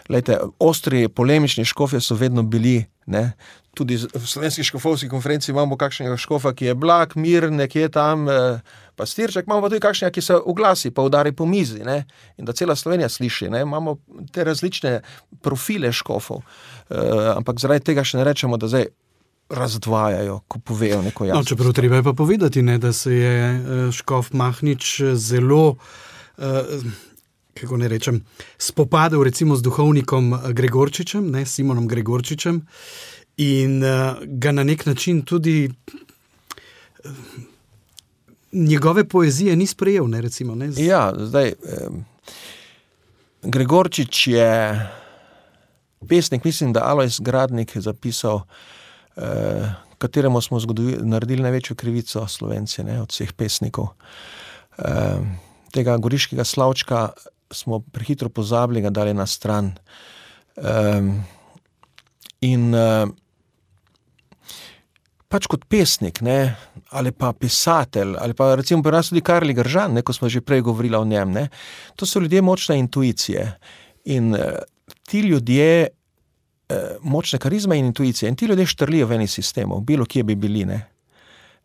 [0.06, 2.84] gledajte, ostri, polemični škofje so vedno bili.
[3.06, 3.32] Ne.
[3.74, 8.60] Tudi v slovenski škofovski konferenci imamo kakšnega škofa, ki je blag, mir, nekje tam, eh,
[8.96, 12.04] pa stirček, imamo pa tudi kakšnega, ki se oglasi, pa udari po mizi ne.
[12.38, 13.48] in da cela Slovenija sliši.
[13.50, 13.62] Ne.
[13.62, 13.96] Imamo
[14.32, 15.00] te različne
[15.40, 16.42] profile škofov,
[16.90, 16.96] eh,
[17.36, 18.86] ampak zaradi tega še ne rečemo, da zdaj
[19.52, 21.40] razdvajajo, ko povejo neko jasno.
[21.40, 25.76] No, čeprav treba je pa povedati, ne, da se je eh, Škof Mahnič eh, zelo.
[26.36, 26.46] Uh,
[27.54, 28.22] Kako ne rečem,
[28.58, 32.62] spopadel recimo z duhovnikom Gregorčičem, ne Simonom Gregorčičem,
[33.36, 37.10] in uh, ga na nek način tudi uh,
[38.52, 40.08] njegove poezije ni sprejel.
[40.08, 40.80] Ne, recimo, ne, z...
[40.80, 41.48] Ja, zdaj.
[41.48, 41.54] Eh,
[43.42, 44.90] Gregorčič je
[46.08, 48.40] pesnik, mislim, da Alois Gradnik je zapisal
[49.16, 50.58] eh, kateremu smo
[51.02, 53.94] naredili največjo krivico, slovenci, ne, od vseh pesnikov.
[54.78, 55.20] Eh,
[55.72, 57.10] tega goriškega slavčka
[57.50, 59.72] smo prehitro pozabili, ga dali na stran.
[60.56, 61.02] Eh,
[62.40, 63.06] in eh,
[65.32, 66.54] pač kot pesnik, ne,
[66.92, 70.44] ali pa pisatelj, ali pa recimo pri nas tudi Karli Gržan, ne, ko smo že
[70.44, 71.48] prej govorili o njem, ne,
[71.96, 73.46] to so ljudje močne intuicije.
[74.12, 74.60] In eh,
[75.08, 75.88] ti ljudje
[77.00, 78.28] močne karizme in intuicije.
[78.28, 80.64] In ti ljudje štrlijo v eni sistemu, bilo kje bi bili.
[80.64, 80.92] Ne?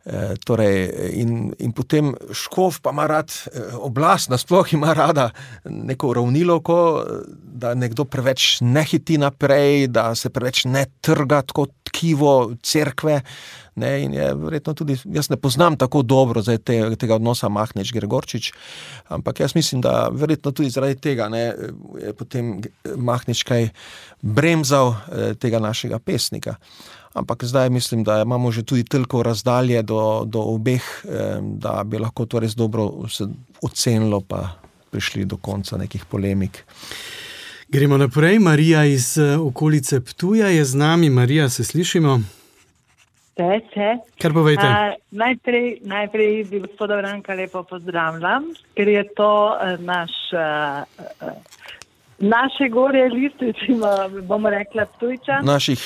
[0.08, 0.88] Eh, torej,
[1.20, 5.26] in, in potem škof pa ima rad eh, oblast, nasploh ima rada
[5.66, 6.78] neko ravniloko,
[7.28, 13.22] da nekdo preveč ne hiti naprej, da se preveč ne trga kot tkivo cerkve.
[13.78, 16.58] Ne, in je verjetno tudi, jaz ne poznam tako dobro te,
[16.98, 18.50] tega odnosa Mahneč Gregorčič,
[19.14, 21.44] ampak jaz mislim, da verjetno tudi zaradi tega ne,
[22.02, 22.56] je potem
[22.98, 23.70] Mahneč kaj
[24.22, 26.56] bremzal eh, tega našega pesnika.
[27.14, 32.02] Ampak zdaj mislim, da imamo že tudi toliko razdalje do, do obeh, eh, da bi
[32.02, 32.90] lahko to res dobro
[33.62, 34.58] ocenilo, pa
[34.90, 36.64] prišli do konca nekih polemik.
[37.70, 38.40] Gremo naprej.
[38.40, 41.10] Marija iz eh, okolice Ptuja je z nami.
[41.10, 42.20] Marija, se slišimo?
[43.36, 43.88] Če, če.
[44.22, 44.64] Kar povejte.
[44.64, 51.28] A, najprej, najprej bi gospoda Branka lepo pozdravljam, ker je to uh, naš, uh,
[52.24, 53.76] naše gore liste, če
[54.32, 55.42] bomo rekli tujča.
[55.44, 55.86] Naših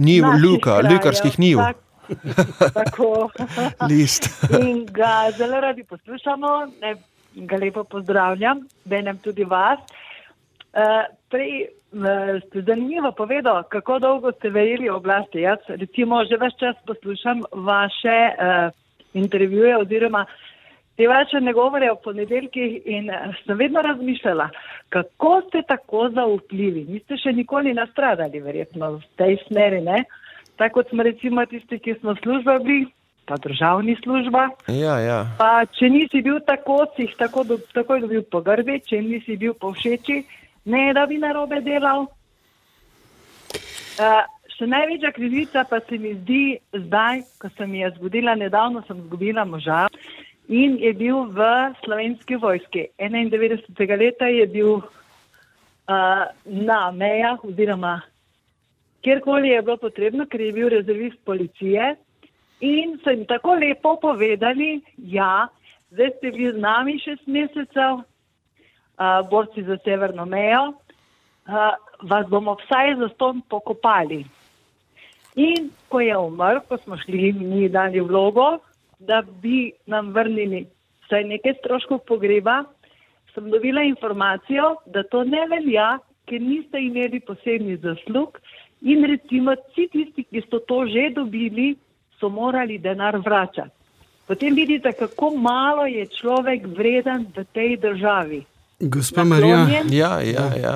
[0.00, 1.60] niv, luka, lukarskih niv.
[1.68, 3.28] Tak, tako.
[3.92, 4.32] List.
[4.64, 6.96] In ga zelo radi poslušamo, ne,
[7.44, 9.84] ga lepo pozdravljam, benem tudi vas.
[9.84, 10.04] Uh,
[11.30, 11.68] prej,
[12.46, 15.40] ste zanimivo povedali, kako dolgo ste verjeli oblasti.
[15.40, 18.68] Jaz, recimo, že več čas poslušam vaše uh,
[19.14, 20.26] intervjuje oziroma
[20.96, 24.50] te vaše negovore o ponedeljkih in uh, sem vedno razmišljala,
[24.88, 26.84] kako ste tako zaupljivi.
[26.88, 30.04] Niste še nikoli nastradali, verjetno, v tej smeri, ne?
[30.58, 32.86] Tako kot smo recimo tisti, ki smo služba bili.
[33.28, 34.46] Pa državni služba.
[34.72, 35.16] Ja, ja.
[35.36, 39.36] Pa, če nisi bil tako, si jih tako do, takoj dobil po grbi, če nisi
[39.36, 40.22] bil povšeči,
[40.64, 42.06] ne da bi narobe delal.
[43.98, 49.00] Uh, še največja krivica pa se mi zdi zdaj, ko sem jaz zgodila, nedavno sem
[49.06, 49.86] zgubila moža
[50.48, 51.44] in je bil v
[51.84, 52.88] slovenski vojski.
[52.98, 53.98] 91.
[54.00, 58.00] leta je bil uh, na mejah oziroma
[59.02, 61.96] kjerkoli je bilo potrebno, ker je bil rezervist policije
[62.60, 65.46] In so jim tako lepo povedali, ja,
[65.90, 68.02] zdaj ste vi z nami šest mesecev,
[68.98, 74.24] uh, borci za severno mejo, uh, vas bomo vsaj za ston pokopali.
[75.36, 78.58] In ko je umrl, ko smo šli mi dali vlogo,
[78.98, 80.66] da bi nam vrnili
[81.06, 82.64] vsaj nekaj stroškov pogreba,
[83.34, 88.40] sem dobila informacijo, da to ne velja, ker niste imeli posebnih zaslug
[88.82, 91.76] in recimo vsi tisti, ki so to že dobili,
[92.18, 93.70] so morali denar vračati.
[94.28, 98.42] Potem vidite, kako malo je človek vreden v tej državi.
[98.80, 99.66] Gospa Marija.
[99.90, 100.74] Ja, ja, ja.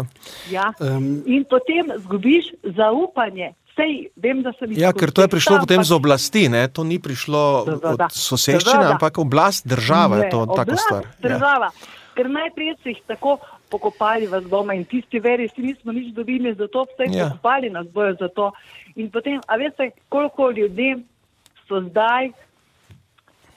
[0.51, 0.73] Ja.
[0.81, 3.55] um, In potem zgubiš zaupanje.
[3.73, 4.45] Sej, vem,
[4.77, 6.69] Ja, ker to je prišlo potem z oblasti, ne?
[6.69, 8.05] to ni prišlo Seveda.
[8.05, 8.93] od soseščine, Seveda.
[8.93, 11.03] ampak oblast države je Ne, to tako oblast, stvar.
[11.05, 11.13] Ja.
[11.23, 11.69] Država.
[12.13, 13.39] Ker najprej so jih tako
[13.71, 17.17] pokopali v doma in tisti veri, si nismo nič dobili za to, vse Ja.
[17.17, 17.25] ja.
[17.31, 18.53] pokopali nas bojo za to.
[18.97, 21.01] In potem, a veste, koliko ljudi
[21.65, 22.29] so zdaj,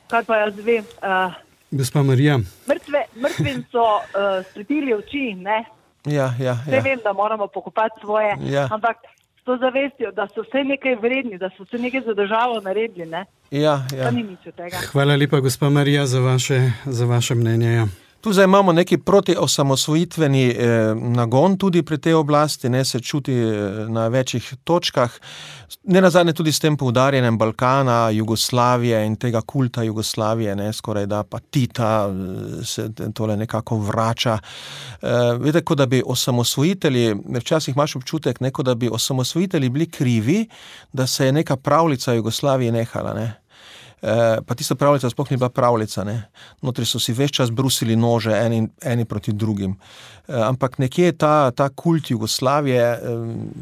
[0.07, 1.35] kar pa jaz vem, uh,
[1.77, 2.37] gospa Marija,
[2.69, 5.65] mrtve, mrtvim so uh, svetili oči, ne?
[6.05, 6.81] Ja, ja, ja.
[6.81, 8.67] vem, da moramo pokopati svoje, Ja.
[8.71, 8.97] ampak
[9.41, 13.05] s to zavestjo, da so vse nekaj vredni, da so vse nekaj za državo naredili,
[13.05, 13.25] ne?
[13.51, 14.11] ja, ja.
[14.91, 17.71] hvala lepa, gospa Marija, za vaše, za vaše mnenje.
[17.73, 17.87] Ja.
[18.25, 23.85] Tu zdaj imamo neki protiosamosvojitveni eh, nagon tudi pri tej oblasti, ne se čuti eh,
[23.89, 25.11] na večjih točkah.
[25.83, 31.05] Ne na zadnje tudi s tem poudarjanjem Balkana, Jugoslavije in tega kulta Jugoslavije, ne skoraj
[31.05, 34.39] da pa Tita eh, se tole nekako vrača.
[35.01, 35.07] Eh,
[35.39, 40.47] veste, kot da bi osamosvojitelji, včasih imaš občutek, ne, da bi osamosvojitelji bili krivi,
[40.93, 43.13] da se je neka pravljica Jugoslavije nehala.
[43.13, 43.44] Ne.
[44.05, 46.03] Eh, pa tista pravljica sploh ni bila pravljica.
[46.03, 46.29] Ne?
[46.61, 49.71] Notri so si več čas brusili nože, eni, eni proti drugim.
[50.27, 52.99] Eh, ampak nekje ta, ta kult Jugoslavije eh,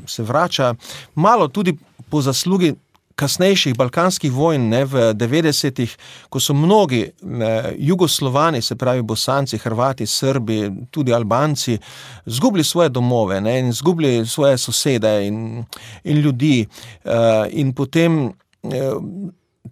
[0.08, 0.74] se vrača,
[1.16, 1.78] malo tudi
[2.10, 2.74] po zaslugi.
[3.14, 5.92] Kasnejših balkanskih vojn, ne, v 90-ih,
[6.34, 11.78] ko so mnogi eh, jugoslovani, se pravi Bosanci, Hrvati, Srbi, tudi Albanci,
[12.26, 15.64] izgubili svoje domove ne, in izgubili svoje sosede in,
[16.04, 16.66] in ljudi.
[17.06, 18.98] Eh, in potem eh,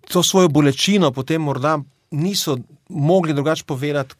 [0.09, 1.79] to svojo bolečino potem morda
[2.11, 2.57] niso
[2.91, 4.15] mogli drugače povedati,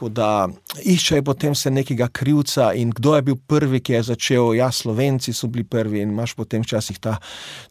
[0.00, 0.48] kot da
[0.80, 4.54] iščejo potem se nekega krivca in kdo je bil prvi, ki je začel.
[4.56, 7.18] Ja, Slovenci so bili prvi in imaš potem včasih ta,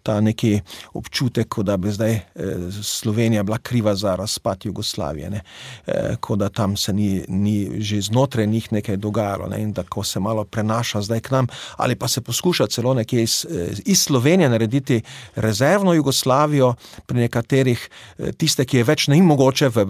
[0.05, 0.59] ta neki
[0.99, 5.41] občutek, da bi zdaj eh, Slovenija bila kriva za razpad Jugoslavije, ne?
[5.87, 9.61] eh, kot da tam se ni, ni že znotraj njih nekaj dogajalo ne?
[9.63, 11.47] in tako se malo prenaša zdaj k nam,
[11.77, 15.01] ali pa se poskuša celo nekje iz, eh, iz Slovenije narediti
[15.35, 16.75] rezervno Jugoslavijo,
[17.05, 19.85] pri nekaterih eh, tiste, ki je več ne mogoče v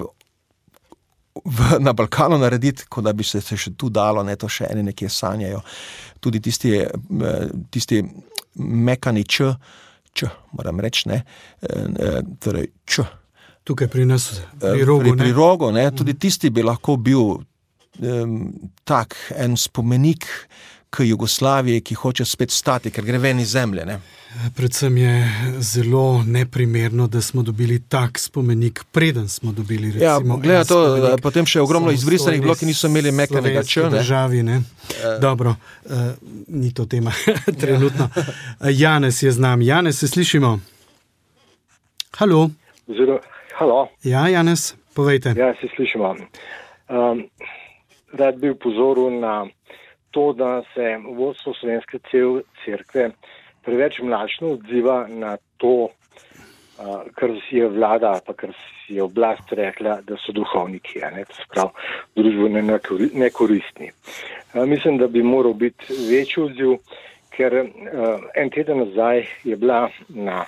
[1.46, 4.70] v, na Balkanu narediti, kot da bi se, se še tu dalo, ne to še
[4.72, 5.62] eni nekje sanjajo.
[6.20, 8.02] Tudi tisti, eh, tisti
[8.60, 9.52] mekani č,
[10.14, 11.24] č, moram reči, ne,
[11.62, 13.06] eh, eh, torej č.
[13.68, 15.04] Tukaj pri nas, pri rogu.
[15.04, 15.24] pri, ne?
[15.24, 17.38] pri rogu ne, tudi tisti bi lahko bil
[18.02, 18.38] um,
[18.88, 20.26] tak en spomenik
[20.90, 23.86] k Jugoslaviji, ki hoče spet stati, ker gre ven iz zemlje.
[23.86, 24.00] Ne.
[24.56, 25.14] Predvsem je
[25.60, 29.88] zelo neprimerno, da smo dobili tak spomenik, preden smo dobili.
[30.00, 33.12] Ja, Recimo, glede na en to, spomenik potem še ogromno izbrisanih bilo, ki niso imeli
[33.12, 33.84] mekanega slovenski č.
[33.84, 33.90] ne.
[33.90, 34.62] Državi, ne?
[35.22, 35.92] Dobro, uh,
[36.48, 37.12] ni to tema
[37.62, 38.10] trenutno.
[38.60, 38.70] Ja.
[38.84, 39.66] Janes je z nami.
[39.66, 40.60] Janes, se slišimo?
[42.18, 42.50] Halo,
[42.88, 43.20] Zelo,
[43.54, 45.34] halo, ja, Janes, povejte.
[45.38, 46.16] ja, se slišimo.
[46.90, 47.24] Um,
[48.14, 49.46] rad bi upozoril na
[50.12, 51.99] to, da se vodstvo slovenske
[52.66, 53.10] cerkve
[53.66, 55.89] preveč mlačno odziva na to,
[57.16, 61.36] kar si je vlada, pa kar si je oblast rekla, da so duhovniki, ne, to
[61.36, 61.70] se pravi
[62.16, 63.91] družbeno nekori- nekoristni.
[64.53, 66.78] Mislim, da bi moral biti večji odziv,
[67.36, 67.53] ker
[68.36, 70.45] en teden nazaj je bila na,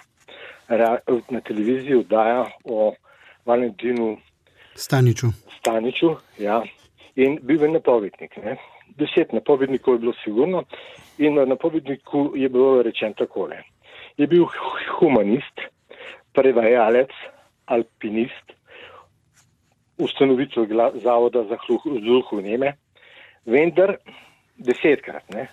[1.30, 2.93] na televiziji oddaja o
[3.45, 4.18] Valentinu
[4.76, 5.28] Staniču.
[5.59, 6.64] Staniču, ja,
[7.16, 8.38] in bil je napovednik.
[8.38, 8.55] Ne.
[8.98, 10.64] Deset napovednikov je bilo sigurno
[11.18, 13.64] in na napovedniku je bilo rečeno takole.
[14.18, 15.62] Je bil hu- humanist,
[16.34, 17.12] prevajalec,
[17.66, 18.54] alpinist,
[19.98, 20.68] ustanovitelj
[21.04, 21.58] Zavoda za
[22.04, 22.74] zluhu Neme,
[23.46, 23.96] vendar
[24.58, 25.30] desetkrat.
[25.34, 25.48] Ne.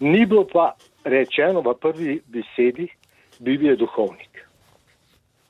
[0.00, 2.88] Ni bilo pa rečeno v prvi besedi,
[3.40, 4.44] bil je duhovnik.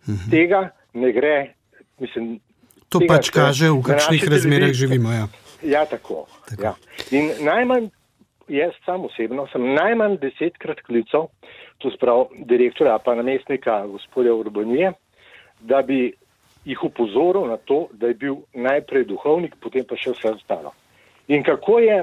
[0.09, 0.31] Mhm.
[0.31, 1.55] Tega ne gre,
[2.01, 2.41] mislim,
[2.89, 5.13] To pač kaže, v kakšnih razmerah živimo.
[5.13, 5.29] Ja.
[5.63, 6.27] Ja, tako.
[6.49, 6.63] Tako.
[6.63, 6.75] Ja.
[7.11, 7.89] In najmanj,
[8.49, 11.29] jaz sam osebno sem najmanj desetkrat klical,
[11.79, 14.93] to sprav direktorja pa namestnika gospodja Urbanije,
[15.61, 16.13] da bi
[16.65, 20.75] jih upozoril na to, da je bil najprej duhovnik, potem pa še vse ostalo.
[21.29, 21.99] In kako je,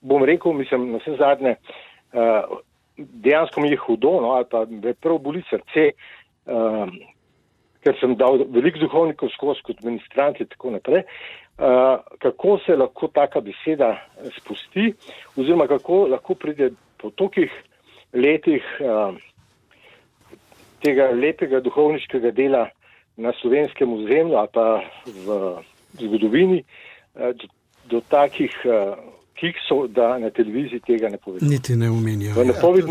[0.00, 1.56] bom rekel, mislim, na vse zadnje,
[2.12, 2.58] uh,
[2.96, 5.90] dejansko mi je hudo, no, ali pa me prav boli srce,
[6.46, 6.86] uh,
[7.84, 11.04] ker sem dal veliko duhovnikov skozi kot ministranti in tako naprej,
[12.18, 13.96] kako se lahko taka beseda
[14.36, 14.92] spusti,
[15.36, 17.50] oziroma kako lahko pride po tolikih
[18.14, 19.14] letih uh,
[20.82, 22.68] tega lepega duhovniškega dela
[23.16, 24.66] na slovenskem ozemlju ali pa
[25.06, 25.38] v
[25.98, 27.50] zgodovini uh, do,
[27.90, 28.54] do takih
[29.40, 31.46] kiksov, da na televiziji tega ne povedo.
[31.46, 32.34] Niti ne omenijo.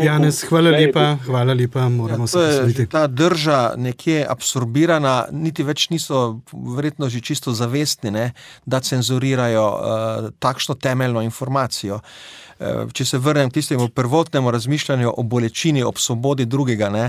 [0.02, 2.86] Janez, hvala lepa, hvala lepa, moramo ja, se posvetiti.
[2.90, 6.40] Ta drža nekje absorbirana, niti več niso
[6.76, 8.32] verjetno že čisto zavestni, ne,
[8.66, 11.94] da cenzurirajo uh, takšno temeljno informacijo.
[11.94, 12.47] Uh,
[12.92, 17.04] če se vrnem k tistemu prvotnemu razmišljanju o bolečini, ob svobodi drugega, ne,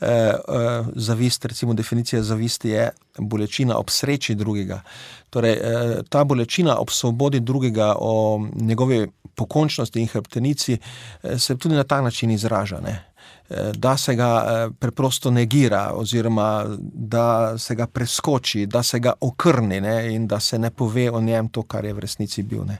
[0.00, 4.82] uh, uh, zavist, recimo definicija zavisti je bolečina ob sreči drugega.
[5.30, 11.74] Torej, eh, ta bolečina ob svobodi drugega, o njegovi pokončnosti in hrbtenici, eh, se tudi
[11.74, 12.80] na ta način izraža.
[12.80, 13.04] Ne?
[13.50, 16.64] Eh, da se ga preprosto negira, oziroma
[16.94, 20.14] da se ga preskoči, da se ga okrni ne?
[20.14, 22.64] in da se ne pove o njem to, kar je v resnici bil.
[22.64, 22.78] Ne?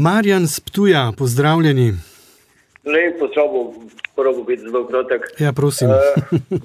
[0.00, 1.92] Marjan Sptuja, pozdravljeni.
[2.84, 3.72] Lepo, slabo,
[4.16, 5.22] prvo biti zelo kratek.
[5.38, 5.88] Ja, prosim.
[5.90, 5.96] e,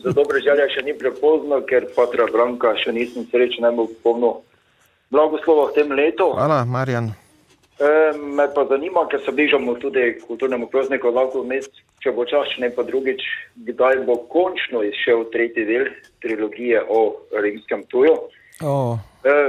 [0.04, 4.30] za dobre želje še ni prepozno, ker patra Branka še nisem srečen, bo polno
[5.10, 6.30] blagoslova v tem letu.
[6.38, 7.10] Hvala, Marjan.
[7.82, 7.90] E,
[8.38, 11.74] me pa zanima, ker se bližamo tudi kulturnemu prazniku, lahko mest,
[12.06, 13.26] če bo čas, če ne pa drugič,
[13.66, 15.90] kdaj bo končno izšel tretji del
[16.22, 17.02] trilogije o
[17.34, 18.14] rimskem tuju.
[18.62, 19.02] Oh.
[19.26, 19.40] E,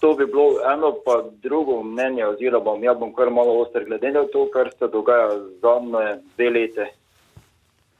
[0.00, 4.10] to bi bilo eno, pa drugo mnenje, oziroma bom, ja bom kar malo oster glede
[4.10, 5.28] na to, kar se dogaja
[5.62, 6.86] zadnje dve lete.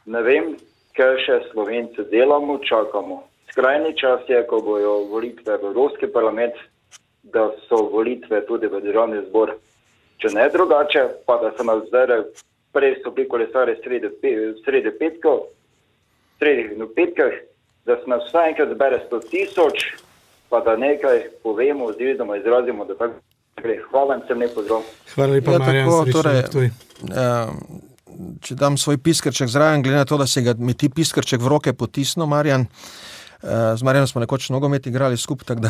[0.07, 0.55] Ne vem,
[0.97, 3.23] kaj še slovenci delamo, čakamo.
[3.53, 6.57] Skrajni čas je, ko bojo volitve v Evropski parlament,
[7.23, 9.55] da so volitve tudi v državni zbor.
[10.21, 12.25] Če ne drugače, pa da se nas zdaj,
[12.73, 14.09] prej so bili kolesari sredi,
[14.65, 15.51] sredi petkov,
[16.39, 17.37] sredi petkov,
[17.85, 19.91] da se nas vsaj enkrat zbere 100 tisoč,
[20.51, 23.15] pa da nekaj povemo, oziroma izrazimo, da tako
[23.63, 23.79] gre.
[23.91, 24.83] Hvala in sem ne pozdrav.
[25.15, 26.71] Hvala lepa, ja, tako, torej,
[27.03, 27.55] uh,
[28.41, 31.49] če dam svoj piskrček zraven, glede na to, da se ga mi ti piskrček v
[31.55, 32.67] roke potisno, Marjan.
[33.41, 35.57] Uh, z Marjanom smo nekoč nogomet igrali skupaj.
[35.57, 35.63] uh,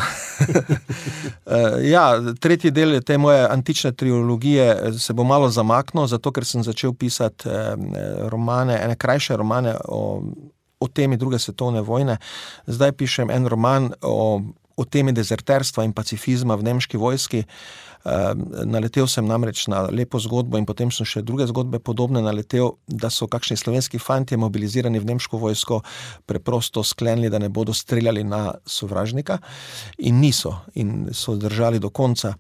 [1.95, 2.05] ja,
[2.41, 7.49] tretji del te moje antične trilogije se bo malo zamaknil, zato ker sem začel pisati
[8.33, 10.23] romane, ene krajše romane o,
[10.81, 12.17] o temi druge svetovne vojne.
[12.67, 14.43] Zdaj pišem en roman o
[14.81, 17.45] o temi dezerterstva in pacifizma v nemški vojski.
[18.01, 22.23] Naletel sem namreč na lepo zgodbo, in potem so še druge zgodbe podobne.
[22.25, 25.83] Naletel, da so kakšni slovenski fanti mobilizirani v nemško vojsko
[26.27, 29.37] preprosto sklenili, da ne bodo streljali na sovražnika,
[29.99, 32.33] in niso, in so držali do konca.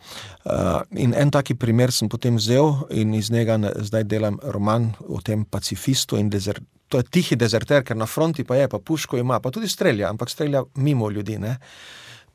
[0.96, 5.44] In en taki primer sem potem vzel in iz njega zdaj delam roman o tem
[5.44, 6.78] pacifistu in dezerterstvu.
[6.90, 10.08] To je tihi dezerter, ker na fronti pa je, pa puško ima, pa tudi strelja,
[10.10, 11.36] ampak strelja mimo ljudi.
[11.38, 11.52] Ne?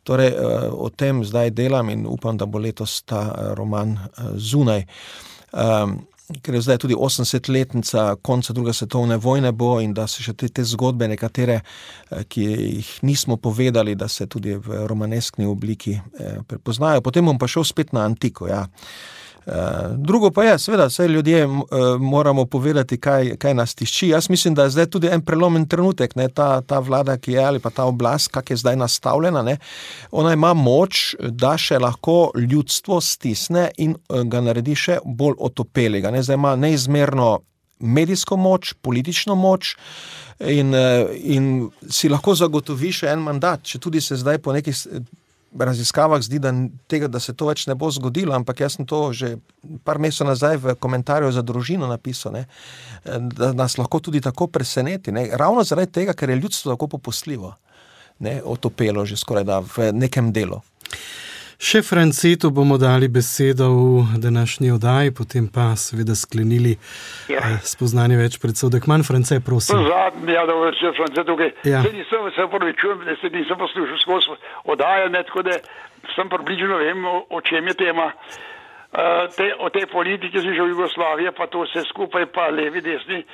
[0.05, 4.35] Torej, eh, o tem zdaj delam in upam, da bo letos ta eh, roman eh,
[4.37, 4.85] zunaj.
[5.55, 5.95] Um,
[6.41, 10.49] ker je zdaj tudi 80-letnica konca druge svetovne vojne, bo in da se še te,
[10.49, 11.59] te zgodbe, nekatere,
[12.33, 15.93] ki jih nismo povedali, da se tudi v romaneskni obliki
[16.49, 17.05] prepoznajo.
[17.05, 18.49] Potem bom pa šel spet na antiko.
[18.49, 18.65] Ja.
[18.65, 19.24] Eh,
[19.97, 21.47] drugo pa je, seveda, vse ljudje eh,
[21.99, 24.07] moramo povedati, kaj, kaj nas tišči.
[24.07, 27.45] Jaz mislim, da je zdaj tudi en prelomen trenutek, ne, ta, ta vlada, ki je
[27.45, 29.41] ali pa ta oblast, kak je zdaj nastavljena.
[29.41, 29.57] Ne,
[30.11, 36.11] ona ima moč, da še lahko ljudstvo stisne in eh, ga naredi še bolj otopelega.
[36.11, 37.39] Ne, zdaj ima neizmerno
[37.79, 39.75] medijsko moč, politično moč.
[40.39, 40.73] In,
[41.23, 41.45] in
[41.87, 44.75] si lahko zagotovi še en mandat, če tudi se zdaj po nekih
[45.59, 46.51] raziskavah zdi, da,
[46.87, 49.35] tega, da se to več ne bo zgodilo, ampak jaz sem to že
[49.87, 52.45] par mesecev nazaj v komentarju za družino napisal, ne,
[53.05, 55.13] da nas lahko tudi tako preseneti.
[55.15, 57.53] Ne, ravno zaradi tega, ker je ljudstvo tako popustljivo,
[58.19, 60.61] ne, otopelo že skoraj da v nekem delu.
[61.55, 66.75] Še Francetu bomo dali besedo v današnji oddaji, potem pa seveda sklenili
[67.31, 67.39] ja.
[67.39, 68.87] eh, spoznanje več predsodek.
[68.91, 69.79] Manj France, prosim.
[69.87, 71.51] Zadnji, ja, da vršijo France tukaj.
[71.63, 71.83] Ja.
[71.85, 74.37] Se nisem, se prvi čujem, da se nisem poslušal skozi
[74.75, 75.57] oddajanje, tako da
[76.15, 78.11] sem približno vem, o, o čem je tema.
[78.95, 82.83] Uh, te, o tej politiki si že v Jugoslaviji, pa to vse skupaj, pa levi,
[82.83, 83.25] desni.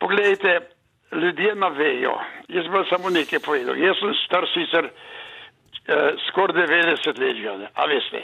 [0.00, 0.60] Poglejte,
[1.12, 2.16] ljudje navejo.
[2.48, 3.76] Jaz bom samo nekaj povedal.
[3.76, 4.88] Jaz sem star sicer
[6.28, 8.22] skoraj 90 let že, a veste.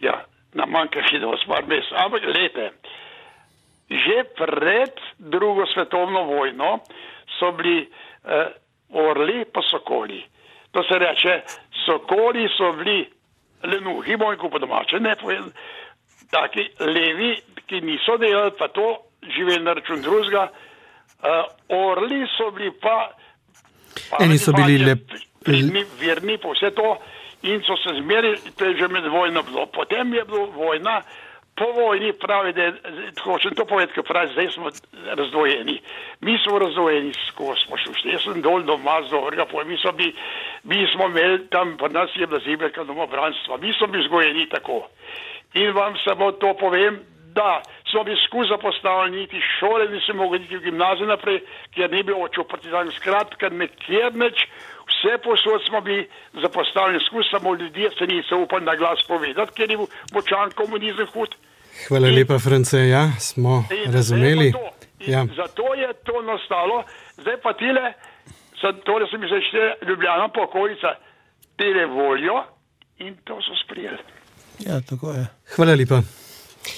[0.00, 0.20] Ja,
[0.54, 2.70] nam manjka še dos par mesecev, ampak lepe.
[3.90, 6.80] Že pred drugo svetovno vojno
[7.38, 8.50] so bili uh,
[8.90, 10.22] orli pa sokoli.
[10.74, 11.34] To se reče,
[11.84, 13.04] sokoli so bili
[13.62, 15.46] lenuhi, moj po domače, ne povem,
[16.30, 18.96] taki levi, ki niso delali, pa to
[19.36, 20.48] živeli na račun drugega.
[21.16, 23.14] Uh, orli so bili pa
[24.20, 25.18] Eni so bili lepi.
[25.46, 26.96] Verni po vse to
[27.42, 29.66] in so se zmeri, to je že med vojno bilo.
[29.66, 31.02] Potem je bila vojna,
[31.56, 32.72] po vojni pravi, da
[33.24, 34.70] hočem to povedati, ker pravi, zdaj smo
[35.16, 35.80] razdvojeni.
[36.20, 38.12] Mi smo razdvojeni, skozi smo šli.
[38.12, 40.12] Jaz sem dol doma z dobrega pojma, mi, bi,
[40.64, 44.88] mi smo imeli tam, pa nas je bila zibelka domobranstva, mi smo bili zgojeni tako.
[45.54, 47.00] In vam samo to povem,
[47.32, 51.40] da smo bili skozi zapostavljeni, niti šole nisi mogli niti v gimnazijo naprej,
[51.74, 52.92] ker ni bilo očo partizan.
[52.92, 54.44] Skratka, nekjer neč,
[54.88, 56.08] vse posod smo bili
[56.42, 59.78] zapostavljeni, skozi samo ljudje se niso upali na glas povedati, ker je
[60.14, 61.30] močan komunizem hud.
[61.88, 64.52] Hvala lepa, France, ja, smo in razumeli.
[65.12, 65.26] Ja.
[65.40, 66.84] Zato je to nastalo,
[67.20, 67.92] zdaj pa tile,
[68.84, 70.90] torej se mi je Ljubljana pokolica,
[71.56, 72.44] tele voljo
[72.98, 73.98] in to so sprijeli.
[74.58, 75.26] Ja, tako je.
[75.56, 76.00] Hvala lepa.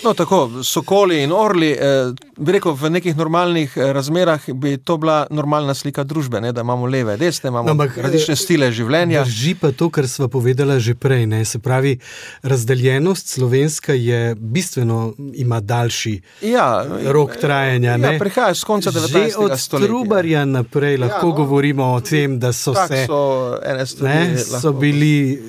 [0.05, 4.97] No, tako, sokoli in orli, eh, bi rekel, v nekih normalnih eh, razmerah bi to
[4.97, 6.53] bila normalna slika družbe, ne?
[6.53, 9.25] da imamo leve, desne, imamo no, različne stile življenja.
[9.25, 11.27] Drži pa to, kar smo povedali že prej.
[11.27, 11.45] Ne?
[11.45, 11.99] Se pravi,
[12.43, 17.97] razdeljenost slovenska je bistveno ima daljši ja, rok trajanja.
[17.97, 19.31] Ja, prihaja z konca 19.
[19.31, 19.77] stoletja.
[19.77, 23.05] Od Trubarja naprej ja, lahko ja, no, govorimo o tem, da so se.
[23.07, 23.59] So,
[24.01, 25.43] ne, so bili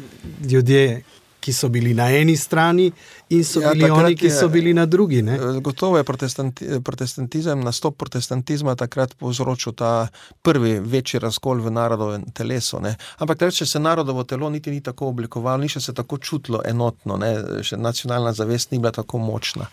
[0.49, 1.03] ljudje
[1.49, 2.91] ki so bili na eni strani,
[3.29, 5.21] in so ja, bili oni, ki so bili na drugi.
[5.25, 5.37] Ne?
[5.65, 10.07] Gotovo je protestanti, protestantizem, nastop protestantizma takrat povzročil ta
[10.45, 12.83] prvi večji razkol v narodovem telesu.
[12.85, 12.93] Ne?
[13.17, 17.17] Ampak če se narodovo telo niti ni tako oblikovalo, ni še se tako čutilo enotno,
[17.17, 17.33] ne?
[17.65, 19.65] še nacionalna zavest ni bila tako močna.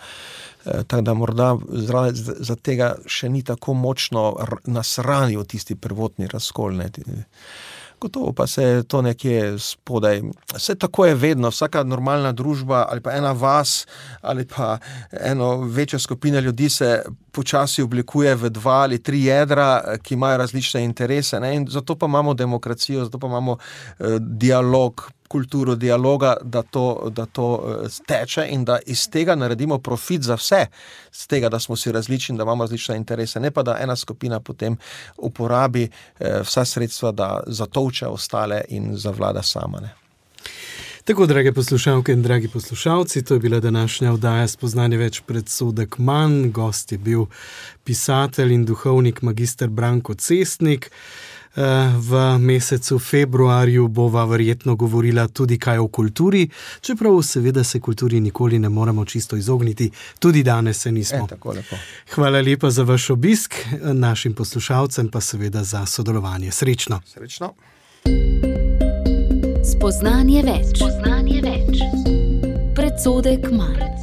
[0.64, 4.30] E, tako da morda zaradi tega še ni tako močno
[4.64, 6.80] nas ranil tisti prvotni razkol.
[6.80, 6.88] Ne?
[8.00, 10.22] Gotovo pa se je to nekje spodaj.
[10.54, 13.86] Vse tako je vedno, vsaka normalna družba ali pa ena vas
[14.20, 14.78] ali pa
[15.10, 20.84] eno večjo skupino ljudi se počasi oblikuje v dva ali tri jedra, ki imajo različne
[20.84, 21.40] interese.
[21.68, 23.56] Zato pa imamo demokracijo, zato pa imamo
[23.98, 29.78] eh, dialog, kulturo dialoga, da to, da to uh, teče in da iz tega naredimo
[29.78, 30.66] profit za vse,
[31.12, 34.40] z tega, da smo si različni, da imamo različne interese, ne pa da ena skupina
[34.40, 34.76] potem
[35.16, 39.80] uporabi uh, vsa sredstva, da zatovče ostale in zavlada sama.
[39.80, 39.94] Ne.
[41.06, 46.50] Tako, drage poslušalke in dragi poslušalci, to je bila današnja oddaja spoznanje več predsodek manj.
[46.50, 47.28] Gost je bil
[47.84, 50.90] pisatelj in duhovnik magistr Branko Cestnik.
[51.98, 56.48] V mesecu februarju bova verjetno govorila tudi kaj o kulturi,
[56.80, 61.28] čeprav seveda se kulturi nikoli ne moremo čisto izogniti, tudi danes se nismo.
[61.56, 61.62] E,
[62.14, 66.50] Hvala lepa za vaš obisk, našim poslušalcem pa seveda za sodelovanje.
[66.50, 67.00] Srečno.
[67.06, 67.54] Srečno.
[69.66, 70.76] Spoznanje več.
[70.76, 71.80] Spoznanje več.
[72.76, 73.95] Predsodek manj.